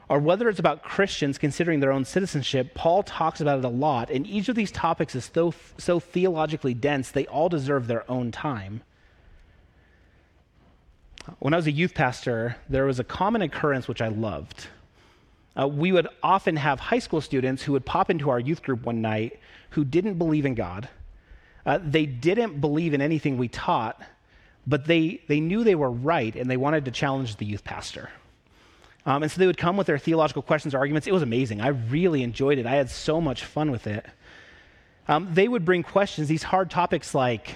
or 0.07 0.19
whether 0.19 0.51
it's 0.51 0.59
about 0.59 0.83
Christians 0.83 1.39
considering 1.39 1.81
their 1.81 1.93
own 1.93 2.05
citizenship, 2.05 2.75
Paul 2.75 3.03
talks 3.03 3.41
about 3.41 3.61
it 3.61 3.65
a 3.65 3.69
lot. 3.69 4.11
And 4.11 4.27
each 4.27 4.51
of 4.51 4.55
these 4.55 4.71
topics 4.71 5.15
is 5.15 5.31
so, 5.33 5.55
so 5.79 5.99
theologically 5.99 6.75
dense, 6.75 7.11
they 7.11 7.27
all 7.29 7.49
deserve 7.49 7.87
their 7.87 8.05
own 8.11 8.31
time. 8.31 8.83
When 11.39 11.55
I 11.55 11.57
was 11.57 11.67
a 11.67 11.73
youth 11.73 11.95
pastor, 11.95 12.57
there 12.69 12.85
was 12.85 13.01
a 13.01 13.05
common 13.05 13.41
occurrence 13.41 13.89
which 13.89 14.03
I 14.03 14.09
loved 14.09 14.67
uh, 15.59 15.67
we 15.67 15.93
would 15.93 16.07
often 16.23 16.57
have 16.57 16.79
high 16.79 16.99
school 16.99 17.21
students 17.21 17.63
who 17.63 17.73
would 17.73 17.85
pop 17.85 18.11
into 18.11 18.31
our 18.31 18.39
youth 18.39 18.63
group 18.63 18.85
one 18.85 19.01
night 19.01 19.39
who 19.71 19.85
didn't 19.85 20.15
believe 20.15 20.47
in 20.47 20.55
God. 20.55 20.89
Uh, 21.67 21.79
they 21.83 22.07
didn't 22.07 22.61
believe 22.61 22.95
in 22.95 23.03
anything 23.03 23.37
we 23.37 23.49
taught, 23.49 24.01
but 24.67 24.87
they, 24.87 25.21
they 25.29 25.41
knew 25.41 25.65
they 25.65 25.75
were 25.75 25.91
right 25.91 26.35
and 26.37 26.49
they 26.49 26.57
wanted 26.57 26.85
to 26.85 26.91
challenge 26.91 27.37
the 27.37 27.45
youth 27.45 27.65
pastor. 27.65 28.11
Um, 29.05 29.23
and 29.23 29.33
so 29.33 29.39
they 29.39 29.47
would 29.47 29.57
come 29.57 29.77
with 29.77 29.87
their 29.87 29.99
theological 29.99 30.43
questions 30.43 30.75
or 30.75 30.79
arguments. 30.79 31.07
It 31.07 31.13
was 31.13 31.23
amazing. 31.23 31.61
I 31.61 31.69
really 31.69 32.23
enjoyed 32.23 32.59
it. 32.59 32.67
I 32.67 32.75
had 32.75 32.91
so 32.91 33.21
much 33.21 33.45
fun 33.45 33.71
with 33.71 33.87
it. 33.87 34.07
Um, 35.09 35.29
they 35.33 35.49
would 35.49 35.65
bring 35.65 35.83
questions, 35.83 36.29
these 36.29 36.43
hard 36.43 36.71
topics 36.71 37.15
like, 37.15 37.55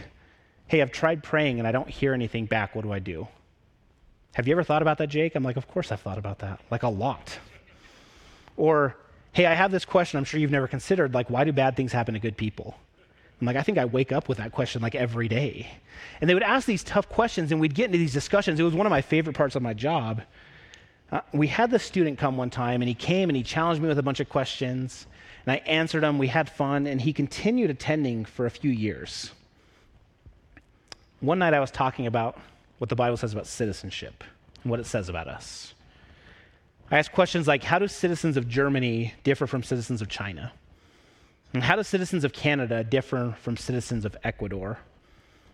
hey, 0.67 0.81
I've 0.81 0.93
tried 0.93 1.23
praying 1.23 1.59
and 1.59 1.69
I 1.69 1.73
don't 1.73 1.88
hear 1.88 2.15
anything 2.15 2.47
back. 2.47 2.75
What 2.75 2.83
do 2.83 2.93
I 2.93 2.99
do? 2.99 3.29
Have 4.33 4.49
you 4.49 4.53
ever 4.53 4.65
thought 4.65 4.81
about 4.81 4.99
that, 4.99 5.09
Jake? 5.09 5.35
I'm 5.35 5.43
like, 5.43 5.57
of 5.59 5.69
course 5.69 5.93
I've 5.93 6.01
thought 6.01 6.17
about 6.17 6.38
that, 6.38 6.61
like 6.71 6.83
a 6.83 6.88
lot. 6.88 7.38
Or, 8.57 8.97
hey, 9.33 9.47
I 9.47 9.55
have 9.55 9.71
this 9.71 9.85
question 9.85 10.19
I'm 10.19 10.25
sure 10.25 10.41
you've 10.41 10.51
never 10.51 10.69
considered, 10.69 11.15
like, 11.15 11.31
why 11.31 11.45
do 11.45 11.53
bad 11.53 11.77
things 11.77 11.93
happen 11.93 12.15
to 12.15 12.21
good 12.21 12.37
people? 12.37 12.77
I'm 13.41 13.47
like, 13.47 13.57
I 13.57 13.62
think 13.62 13.77
I 13.77 13.87
wake 13.87 14.12
up 14.12 14.29
with 14.29 14.38
that 14.38 14.53
question 14.53 14.83
like 14.83 14.95
every 14.95 15.27
day. 15.27 15.69
And 16.21 16.31
they 16.31 16.35
would 16.35 16.45
ask 16.45 16.67
these 16.67 16.85
tough 16.85 17.09
questions, 17.09 17.51
and 17.51 17.61
we'd 17.61 17.75
get 17.75 17.87
into 17.87 17.99
these 17.99 18.12
discussions. 18.12 18.61
It 18.61 18.62
was 18.62 18.75
one 18.75 18.87
of 18.87 18.91
my 18.91 19.03
favorite 19.03 19.37
parts 19.37 19.57
of 19.57 19.62
my 19.62 19.75
job. 19.75 20.23
Uh, 21.11 21.21
we 21.33 21.49
had 21.49 21.71
the 21.71 21.79
student 21.79 22.19
come 22.19 22.37
one 22.37 22.51
time, 22.51 22.83
and 22.83 22.88
he 22.88 22.95
came 22.95 23.29
and 23.29 23.37
he 23.37 23.43
challenged 23.43 23.83
me 23.83 23.88
with 23.88 23.99
a 23.99 24.03
bunch 24.03 24.21
of 24.21 24.29
questions, 24.29 25.07
and 25.45 25.53
I 25.53 25.57
answered 25.67 26.05
them. 26.05 26.19
We 26.19 26.29
had 26.29 26.49
fun, 26.49 26.87
and 26.87 27.01
he 27.01 27.12
continued 27.12 27.69
attending 27.69 28.25
for 28.25 28.47
a 28.47 28.51
few 28.51 28.71
years. 28.71 29.33
One 31.21 31.41
night 31.41 31.53
I 31.53 31.61
was 31.61 31.71
talking 31.71 32.07
about 32.07 32.38
what 32.79 32.88
the 32.91 32.97
Bible 32.97 33.17
says 33.17 33.33
about 33.33 33.47
citizenship 33.47 34.25
and 34.62 34.71
what 34.71 34.81
it 34.81 34.87
says 34.87 35.09
about 35.09 35.29
us. 35.29 35.75
I 36.90 36.99
asked 36.99 37.12
questions 37.12 37.49
like 37.49 37.62
How 37.64 37.79
do 37.79 37.88
citizens 37.88 38.37
of 38.37 38.49
Germany 38.49 39.14
differ 39.25 39.47
from 39.47 39.62
citizens 39.62 40.03
of 40.03 40.09
China? 40.09 40.53
And 41.55 41.62
how 41.62 41.77
do 41.77 41.83
citizens 41.83 42.25
of 42.25 42.33
Canada 42.33 42.83
differ 42.83 43.37
from 43.40 43.57
citizens 43.57 44.05
of 44.05 44.16
Ecuador? 44.25 44.79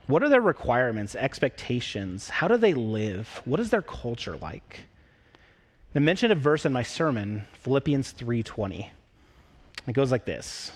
What 0.07 0.23
are 0.23 0.29
their 0.29 0.41
requirements, 0.41 1.15
expectations? 1.15 2.29
How 2.29 2.49
do 2.49 2.57
they 2.57 2.73
live? 2.73 3.43
What 3.45 3.61
is 3.61 3.71
their 3.71 3.83
culture 3.83 4.37
like? 4.37 4.81
I 5.95 5.99
mentioned 5.99 6.33
a 6.33 6.37
verse 6.37 6.65
in 6.65 6.73
my 6.73 6.83
sermon, 6.83 7.45
Philippians 7.63 8.13
3:20. 8.13 8.91
It 9.87 9.93
goes 9.93 10.11
like 10.11 10.25
this. 10.25 10.73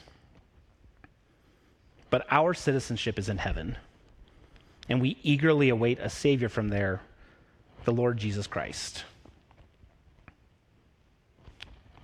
But 2.11 2.27
our 2.31 2.53
citizenship 2.55 3.19
is 3.19 3.29
in 3.29 3.39
heaven, 3.39 3.79
and 4.89 5.01
we 5.01 5.17
eagerly 5.23 5.69
await 5.71 5.99
a 5.99 6.11
savior 6.11 6.49
from 6.49 6.69
there, 6.69 7.01
the 7.85 7.93
Lord 7.93 8.19
Jesus 8.19 8.47
Christ 8.47 9.05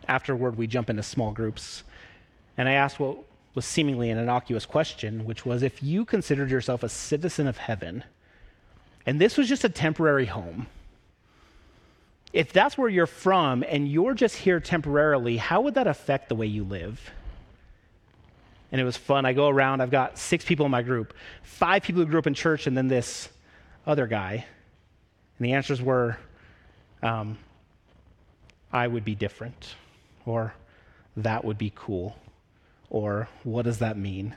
afterward, 0.08 0.56
we 0.56 0.66
jump 0.66 0.90
into 0.90 1.02
small 1.02 1.32
groups. 1.32 1.84
And 2.56 2.68
I 2.68 2.72
asked 2.72 2.98
what 2.98 3.18
was 3.54 3.64
seemingly 3.64 4.10
an 4.10 4.18
innocuous 4.18 4.66
question, 4.66 5.24
which 5.24 5.44
was 5.44 5.62
if 5.62 5.82
you 5.82 6.04
considered 6.04 6.50
yourself 6.50 6.82
a 6.82 6.88
citizen 6.88 7.46
of 7.46 7.58
heaven, 7.58 8.04
and 9.06 9.20
this 9.20 9.36
was 9.36 9.48
just 9.48 9.64
a 9.64 9.68
temporary 9.68 10.26
home, 10.26 10.66
if 12.32 12.52
that's 12.52 12.76
where 12.76 12.88
you're 12.88 13.06
from 13.06 13.64
and 13.68 13.88
you're 13.88 14.14
just 14.14 14.36
here 14.36 14.60
temporarily, 14.60 15.36
how 15.36 15.62
would 15.62 15.74
that 15.74 15.86
affect 15.86 16.28
the 16.28 16.34
way 16.34 16.46
you 16.46 16.64
live? 16.64 17.10
And 18.70 18.80
it 18.80 18.84
was 18.84 18.98
fun. 18.98 19.24
I 19.24 19.32
go 19.32 19.48
around, 19.48 19.80
I've 19.80 19.90
got 19.90 20.18
six 20.18 20.44
people 20.44 20.66
in 20.66 20.72
my 20.72 20.82
group, 20.82 21.14
five 21.42 21.82
people 21.82 22.02
who 22.02 22.10
grew 22.10 22.18
up 22.18 22.26
in 22.26 22.34
church, 22.34 22.66
and 22.66 22.76
then 22.76 22.88
this 22.88 23.30
other 23.86 24.06
guy. 24.06 24.44
And 25.38 25.46
the 25.46 25.52
answers 25.52 25.80
were, 25.80 26.18
um, 27.02 27.38
I 28.70 28.86
would 28.86 29.04
be 29.06 29.14
different 29.14 29.74
or 30.28 30.54
that 31.16 31.44
would 31.44 31.58
be 31.58 31.72
cool, 31.74 32.16
or 32.90 33.28
what 33.44 33.64
does 33.64 33.78
that 33.78 33.96
mean? 33.96 34.34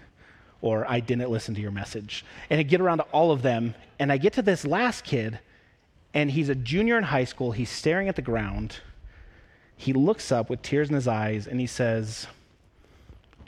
Or 0.62 0.90
I 0.90 1.00
didn't 1.00 1.30
listen 1.30 1.56
to 1.56 1.62
your 1.62 1.72
message. 1.72 2.24
And 2.50 2.60
I 2.60 2.64
get 2.64 2.82
around 2.82 3.00
to 3.00 3.04
all 3.12 3.32
of 3.32 3.42
them, 3.42 3.76
and 4.00 4.12
I 4.12 4.18
get 4.18 4.34
to 4.34 4.42
this 4.42 4.66
last 4.66 5.04
kid, 5.04 5.40
and 6.14 6.32
he's 6.32 6.50
a 6.50 6.56
junior 6.56 6.98
in 6.98 7.04
high 7.04 7.24
school. 7.24 7.52
He's 7.52 7.70
staring 7.70 8.08
at 8.08 8.16
the 8.16 8.22
ground. 8.22 8.78
He 9.76 9.94
looks 9.94 10.32
up 10.32 10.50
with 10.50 10.62
tears 10.62 10.90
in 10.90 10.96
his 10.96 11.08
eyes, 11.08 11.48
and 11.48 11.60
he 11.60 11.68
says, 11.68 12.28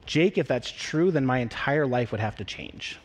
Jake, 0.06 0.38
if 0.38 0.48
that's 0.48 0.70
true, 0.70 1.12
then 1.12 1.26
my 1.26 1.40
entire 1.40 1.88
life 1.88 2.12
would 2.12 2.20
have 2.20 2.36
to 2.38 2.44
change. 2.44 3.00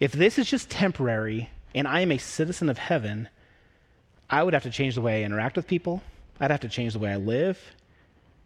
If 0.00 0.12
this 0.12 0.38
is 0.38 0.48
just 0.50 0.68
temporary 0.68 1.48
and 1.74 1.88
I 1.88 2.00
am 2.00 2.12
a 2.12 2.18
citizen 2.18 2.68
of 2.68 2.76
heaven, 2.78 3.28
I 4.28 4.42
would 4.42 4.54
have 4.54 4.64
to 4.64 4.70
change 4.70 4.94
the 4.94 5.00
way 5.00 5.22
I 5.22 5.24
interact 5.24 5.56
with 5.56 5.66
people. 5.66 6.02
I'd 6.40 6.50
have 6.50 6.60
to 6.60 6.68
change 6.68 6.92
the 6.92 6.98
way 6.98 7.12
I 7.12 7.16
live. 7.16 7.58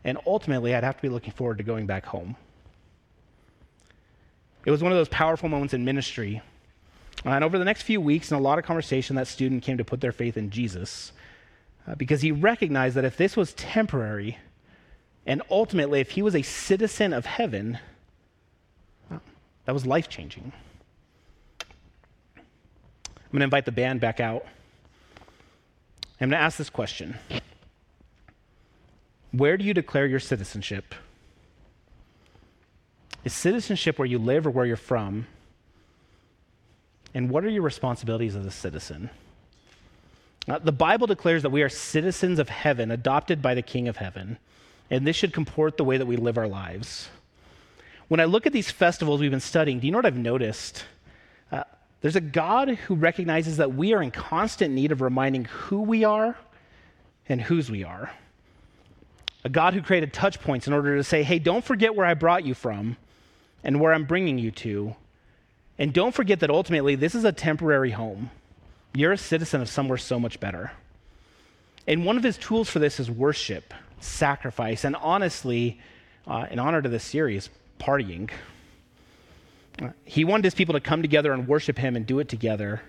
And 0.05 0.19
ultimately, 0.27 0.75
I'd 0.75 0.85
have 0.85 0.97
to 0.97 1.03
be 1.03 1.09
looking 1.09 1.33
forward 1.33 1.59
to 1.59 1.65
going 1.65 1.87
back 1.87 2.07
home. 2.07 2.37
It 4.65 4.71
was 4.71 4.83
one 4.83 4.93
of 4.93 4.99
those 4.99 5.09
powerful 5.09 5.49
moments 5.49 5.75
in 5.75 5.85
ministry. 5.85 6.43
And 7.25 7.45
over 7.45 7.59
the 7.59 7.65
next 7.65 7.83
few 7.83 8.01
weeks, 8.01 8.31
in 8.31 8.37
a 8.37 8.41
lot 8.41 8.59
of 8.59 8.65
conversation, 8.65 9.17
that 9.17 9.27
student 9.27 9.63
came 9.63 9.79
to 9.79 9.85
put 9.85 10.01
their 10.01 10.13
faith 10.13 10.37
in 10.37 10.51
Jesus 10.51 11.13
uh, 11.87 11.95
because 11.95 12.23
he 12.23 12.33
recognized 12.33 12.97
that 12.97 13.05
if 13.05 13.17
this 13.17 13.37
was 13.37 13.53
temporary, 13.55 14.39
and 15.27 15.43
ultimately, 15.51 16.01
if 16.01 16.13
he 16.13 16.23
was 16.23 16.35
a 16.35 16.43
citizen 16.43 17.13
of 17.13 17.27
heaven, 17.27 17.79
well, 19.11 19.21
that 19.67 19.73
was 19.73 19.87
life 19.87 20.09
changing. 20.09 20.53
I'm 21.59 23.33
going 23.33 23.41
to 23.41 23.45
invite 23.45 23.67
the 23.67 23.73
band 23.73 24.01
back 24.01 24.19
out. 24.19 24.45
I'm 26.21 26.31
going 26.31 26.39
to 26.39 26.45
ask 26.45 26.59
this 26.59 26.71
question 26.71 27.19
where 29.33 29.57
do 29.57 29.65
you 29.65 29.75
declare 29.75 30.07
your 30.07 30.21
citizenship 30.21 30.95
Is 33.25 33.33
citizenship 33.33 33.99
where 33.99 34.07
you 34.07 34.19
live 34.19 34.47
or 34.47 34.51
where 34.51 34.67
you're 34.67 34.77
from? 34.77 35.27
And 37.15 37.29
what 37.29 37.45
are 37.45 37.49
your 37.49 37.63
responsibilities 37.63 38.37
as 38.37 38.47
a 38.47 38.51
citizen? 38.51 39.11
Uh, 40.49 40.59
the 40.59 40.73
Bible 40.73 41.07
declares 41.07 41.43
that 41.43 41.51
we 41.51 41.63
are 41.63 41.69
citizens 41.69 42.39
of 42.39 42.49
heaven, 42.49 42.91
adopted 42.91 43.43
by 43.43 43.55
the 43.55 43.63
King 43.63 43.89
of 43.89 43.97
heaven, 43.97 44.39
and 44.91 45.07
this 45.07 45.17
should 45.17 45.33
comport 45.33 45.77
the 45.77 45.85
way 45.85 45.99
that 45.99 46.07
we 46.07 46.17
live 46.17 46.39
our 46.39 46.49
lives. 46.49 47.09
When 48.09 48.21
I 48.21 48.25
look 48.25 48.47
at 48.47 48.53
these 48.53 48.71
festivals 48.71 49.21
we've 49.21 49.31
been 49.31 49.41
studying, 49.41 49.81
do 49.81 49.87
you 49.87 49.93
know 49.93 49.99
what 49.99 50.07
I've 50.07 50.17
noticed? 50.17 50.85
Uh, 51.53 51.65
there's 52.01 52.17
a 52.17 52.21
God 52.21 52.71
who 52.71 52.95
recognizes 52.95 53.59
that 53.59 53.75
we 53.75 53.93
are 53.93 54.03
in 54.03 54.11
constant 54.11 54.75
need 54.75 54.93
of 54.93 55.01
reminding 55.01 55.45
who 55.45 55.83
we 55.83 56.05
are 56.05 56.37
and 57.29 57.41
whose 57.41 57.71
we 57.71 57.85
are. 57.85 58.11
A 59.45 59.49
God 59.49 59.75
who 59.75 59.83
created 59.83 60.13
touch 60.13 60.41
points 60.41 60.67
in 60.67 60.73
order 60.73 60.97
to 60.97 61.05
say, 61.05 61.23
hey, 61.23 61.39
don't 61.39 61.65
forget 61.65 61.95
where 61.95 62.07
I 62.07 62.15
brought 62.15 62.45
you 62.45 62.55
from 62.55 62.97
and 63.65 63.81
where 63.81 63.93
I'm 63.93 64.05
bringing 64.05 64.39
you 64.39 64.51
to. 64.51 64.95
And 65.79 65.93
don't 65.93 66.15
forget 66.15 66.41
that 66.41 66.51
ultimately 66.51 66.95
this 66.95 67.15
is 67.15 67.25
a 67.25 67.33
temporary 67.33 67.91
home. 67.91 68.31
You're 68.93 69.13
a 69.13 69.19
citizen 69.19 69.63
of 69.63 69.69
somewhere 69.69 69.99
so 69.99 70.21
much 70.21 70.41
better. 70.41 70.73
And 71.87 72.05
one 72.05 72.17
of 72.17 72.23
his 72.23 72.37
tools 72.37 72.69
for 72.69 72.79
this 72.79 73.01
is 73.01 73.11
worship, 73.11 73.73
sacrifice, 74.01 74.85
and 74.85 74.95
honestly, 74.97 75.81
uh, 76.27 76.47
in 76.51 76.59
honor 76.59 76.83
to 76.83 76.89
this 76.89 77.05
series, 77.05 77.49
partying. 77.79 78.31
Uh, 79.81 79.89
he 80.05 80.25
wanted 80.25 80.45
his 80.45 80.55
people 80.55 80.75
to 80.75 80.81
come 80.81 81.01
together 81.01 81.33
and 81.33 81.49
worship 81.49 81.79
him 81.79 81.97
and 81.97 82.05
do 82.05 82.19
it 82.19 82.29
together. 82.29 82.83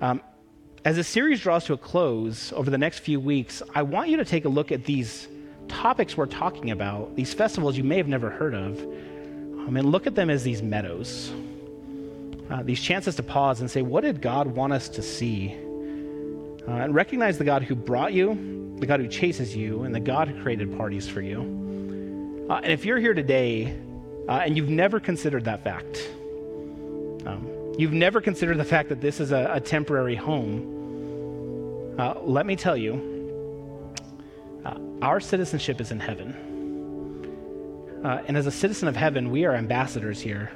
Um, 0.00 0.20
as 0.84 0.96
the 0.96 1.04
series 1.04 1.40
draws 1.40 1.64
to 1.64 1.72
a 1.72 1.78
close 1.78 2.52
over 2.52 2.70
the 2.70 2.78
next 2.78 3.00
few 3.00 3.18
weeks, 3.18 3.62
I 3.74 3.82
want 3.82 4.10
you 4.10 4.18
to 4.18 4.24
take 4.24 4.44
a 4.44 4.48
look 4.48 4.70
at 4.70 4.84
these 4.84 5.26
topics 5.68 6.16
we're 6.16 6.26
talking 6.26 6.70
about, 6.70 7.14
these 7.16 7.32
festivals 7.34 7.76
you 7.76 7.84
may 7.84 7.96
have 7.96 8.08
never 8.08 8.30
heard 8.30 8.54
of, 8.54 8.78
I 8.80 9.70
mean, 9.70 9.90
look 9.90 10.06
at 10.06 10.14
them 10.14 10.30
as 10.30 10.42
these 10.42 10.62
meadows 10.62 11.30
uh, 12.50 12.62
these 12.62 12.80
chances 12.80 13.16
to 13.16 13.22
pause 13.22 13.60
and 13.60 13.70
say, 13.70 13.82
what 13.82 14.02
did 14.02 14.22
God 14.22 14.46
want 14.48 14.72
us 14.72 14.88
to 14.90 15.02
see? 15.02 15.54
Uh, 16.66 16.72
and 16.72 16.94
recognize 16.94 17.38
the 17.38 17.44
God 17.44 17.62
who 17.62 17.74
brought 17.74 18.12
you, 18.12 18.76
the 18.78 18.86
God 18.86 19.00
who 19.00 19.08
chases 19.08 19.54
you, 19.54 19.82
and 19.82 19.94
the 19.94 20.00
God 20.00 20.28
who 20.28 20.42
created 20.42 20.76
parties 20.76 21.08
for 21.08 21.20
you. 21.20 22.46
Uh, 22.48 22.60
and 22.62 22.72
if 22.72 22.84
you're 22.84 22.98
here 22.98 23.14
today 23.14 23.78
uh, 24.28 24.32
and 24.44 24.56
you've 24.56 24.68
never 24.68 25.00
considered 25.00 25.44
that 25.44 25.62
fact, 25.62 26.08
um, 27.26 27.74
you've 27.76 27.92
never 27.92 28.20
considered 28.20 28.56
the 28.56 28.64
fact 28.64 28.88
that 28.88 29.00
this 29.00 29.20
is 29.20 29.32
a, 29.32 29.50
a 29.52 29.60
temporary 29.60 30.16
home, 30.16 31.96
uh, 31.98 32.14
let 32.22 32.46
me 32.46 32.56
tell 32.56 32.76
you, 32.76 33.17
uh, 34.68 34.78
our 35.02 35.20
citizenship 35.20 35.80
is 35.80 35.90
in 35.90 36.00
heaven. 36.00 36.34
and 38.04 38.36
as 38.36 38.46
a 38.46 38.50
citizen 38.50 38.88
of 38.88 38.96
heaven, 38.96 39.30
we 39.30 39.44
are 39.44 39.54
ambassadors 39.54 40.20
here. 40.20 40.50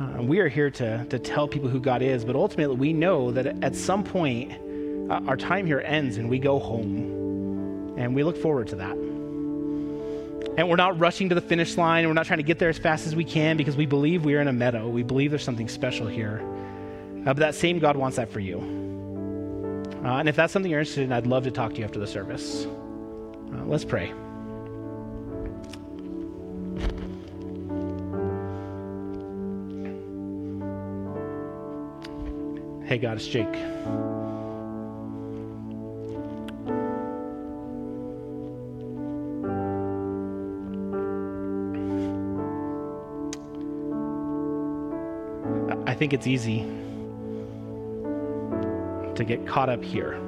Uh, 0.00 0.22
we 0.22 0.40
are 0.40 0.48
here 0.48 0.70
to, 0.70 1.04
to 1.06 1.18
tell 1.18 1.46
people 1.46 1.68
who 1.68 1.78
God 1.78 2.02
is, 2.02 2.24
but 2.24 2.34
ultimately 2.34 2.76
we 2.76 2.92
know 2.92 3.30
that 3.30 3.46
at 3.62 3.76
some 3.76 4.02
point 4.02 4.52
uh, 5.10 5.20
our 5.26 5.36
time 5.36 5.66
here 5.66 5.80
ends 5.80 6.16
and 6.16 6.28
we 6.28 6.38
go 6.38 6.58
home. 6.58 7.94
And 7.96 8.14
we 8.14 8.24
look 8.24 8.36
forward 8.36 8.68
to 8.68 8.76
that. 8.76 8.96
And 10.56 10.68
we're 10.68 10.76
not 10.76 10.98
rushing 10.98 11.28
to 11.28 11.34
the 11.34 11.40
finish 11.40 11.76
line. 11.76 12.06
We're 12.06 12.14
not 12.14 12.26
trying 12.26 12.38
to 12.38 12.44
get 12.44 12.58
there 12.58 12.68
as 12.68 12.78
fast 12.78 13.06
as 13.06 13.14
we 13.14 13.24
can 13.24 13.56
because 13.56 13.76
we 13.76 13.86
believe 13.86 14.24
we're 14.24 14.40
in 14.40 14.48
a 14.48 14.52
meadow. 14.52 14.88
We 14.88 15.02
believe 15.02 15.30
there's 15.30 15.44
something 15.44 15.68
special 15.68 16.06
here. 16.06 16.42
Uh, 17.20 17.24
but 17.26 17.36
that 17.36 17.54
same 17.54 17.78
God 17.78 17.96
wants 17.96 18.16
that 18.16 18.30
for 18.30 18.40
you. 18.40 18.58
Uh, 20.04 20.18
and 20.18 20.28
if 20.28 20.34
that's 20.34 20.52
something 20.52 20.70
you're 20.70 20.80
interested 20.80 21.04
in, 21.04 21.12
I'd 21.12 21.26
love 21.26 21.44
to 21.44 21.50
talk 21.50 21.74
to 21.74 21.78
you 21.78 21.84
after 21.84 22.00
the 22.00 22.06
service. 22.06 22.66
Uh, 23.52 23.64
let's 23.66 23.84
pray. 23.84 24.12
Hey, 32.86 32.98
God, 32.98 33.16
it's 33.16 33.26
Jake. 33.26 33.46
I 45.86 45.94
think 45.94 46.12
it's 46.12 46.26
easy 46.26 46.60
to 49.14 49.24
get 49.24 49.46
caught 49.46 49.68
up 49.68 49.82
here 49.84 50.18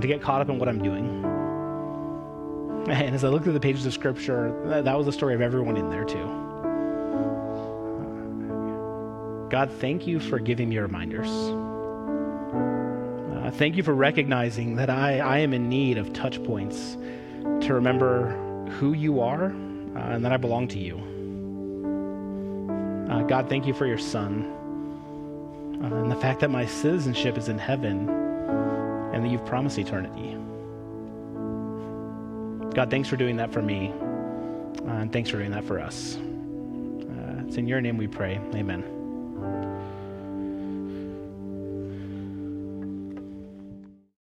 and 0.00 0.08
to 0.08 0.08
get 0.08 0.22
caught 0.22 0.40
up 0.40 0.48
in 0.48 0.58
what 0.58 0.66
I'm 0.66 0.82
doing. 0.82 1.22
And 2.88 3.14
as 3.14 3.22
I 3.22 3.28
look 3.28 3.42
through 3.42 3.52
the 3.52 3.60
pages 3.60 3.84
of 3.84 3.92
Scripture, 3.92 4.58
that 4.64 4.96
was 4.96 5.04
the 5.04 5.12
story 5.12 5.34
of 5.34 5.42
everyone 5.42 5.76
in 5.76 5.90
there, 5.90 6.06
too. 6.06 6.24
God, 9.50 9.70
thank 9.78 10.06
you 10.06 10.18
for 10.18 10.38
giving 10.38 10.70
me 10.70 10.78
reminders. 10.78 11.28
Uh, 13.36 13.50
thank 13.50 13.76
you 13.76 13.82
for 13.82 13.92
recognizing 13.92 14.76
that 14.76 14.88
I, 14.88 15.18
I 15.18 15.38
am 15.40 15.52
in 15.52 15.68
need 15.68 15.98
of 15.98 16.14
touch 16.14 16.42
points 16.44 16.96
to 17.60 17.74
remember 17.74 18.30
who 18.78 18.94
you 18.94 19.20
are 19.20 19.44
uh, 19.44 20.14
and 20.14 20.24
that 20.24 20.32
I 20.32 20.38
belong 20.38 20.66
to 20.68 20.78
you. 20.78 20.96
Uh, 23.10 23.22
God, 23.24 23.50
thank 23.50 23.66
you 23.66 23.74
for 23.74 23.84
your 23.84 23.98
son 23.98 24.46
uh, 25.82 25.94
and 25.94 26.10
the 26.10 26.16
fact 26.16 26.40
that 26.40 26.50
my 26.50 26.64
citizenship 26.64 27.36
is 27.36 27.50
in 27.50 27.58
heaven 27.58 28.19
and 29.20 29.28
that 29.28 29.32
you've 29.32 29.44
promised 29.44 29.78
eternity. 29.78 30.34
God, 32.74 32.90
thanks 32.90 33.08
for 33.08 33.16
doing 33.16 33.36
that 33.36 33.52
for 33.52 33.60
me, 33.60 33.92
uh, 34.86 34.92
and 34.92 35.12
thanks 35.12 35.28
for 35.28 35.36
doing 35.36 35.50
that 35.50 35.64
for 35.64 35.78
us. 35.78 36.16
Uh, 36.16 37.44
it's 37.46 37.56
in 37.56 37.66
your 37.66 37.82
name 37.82 37.98
we 37.98 38.06
pray. 38.06 38.40
Amen. 38.54 38.99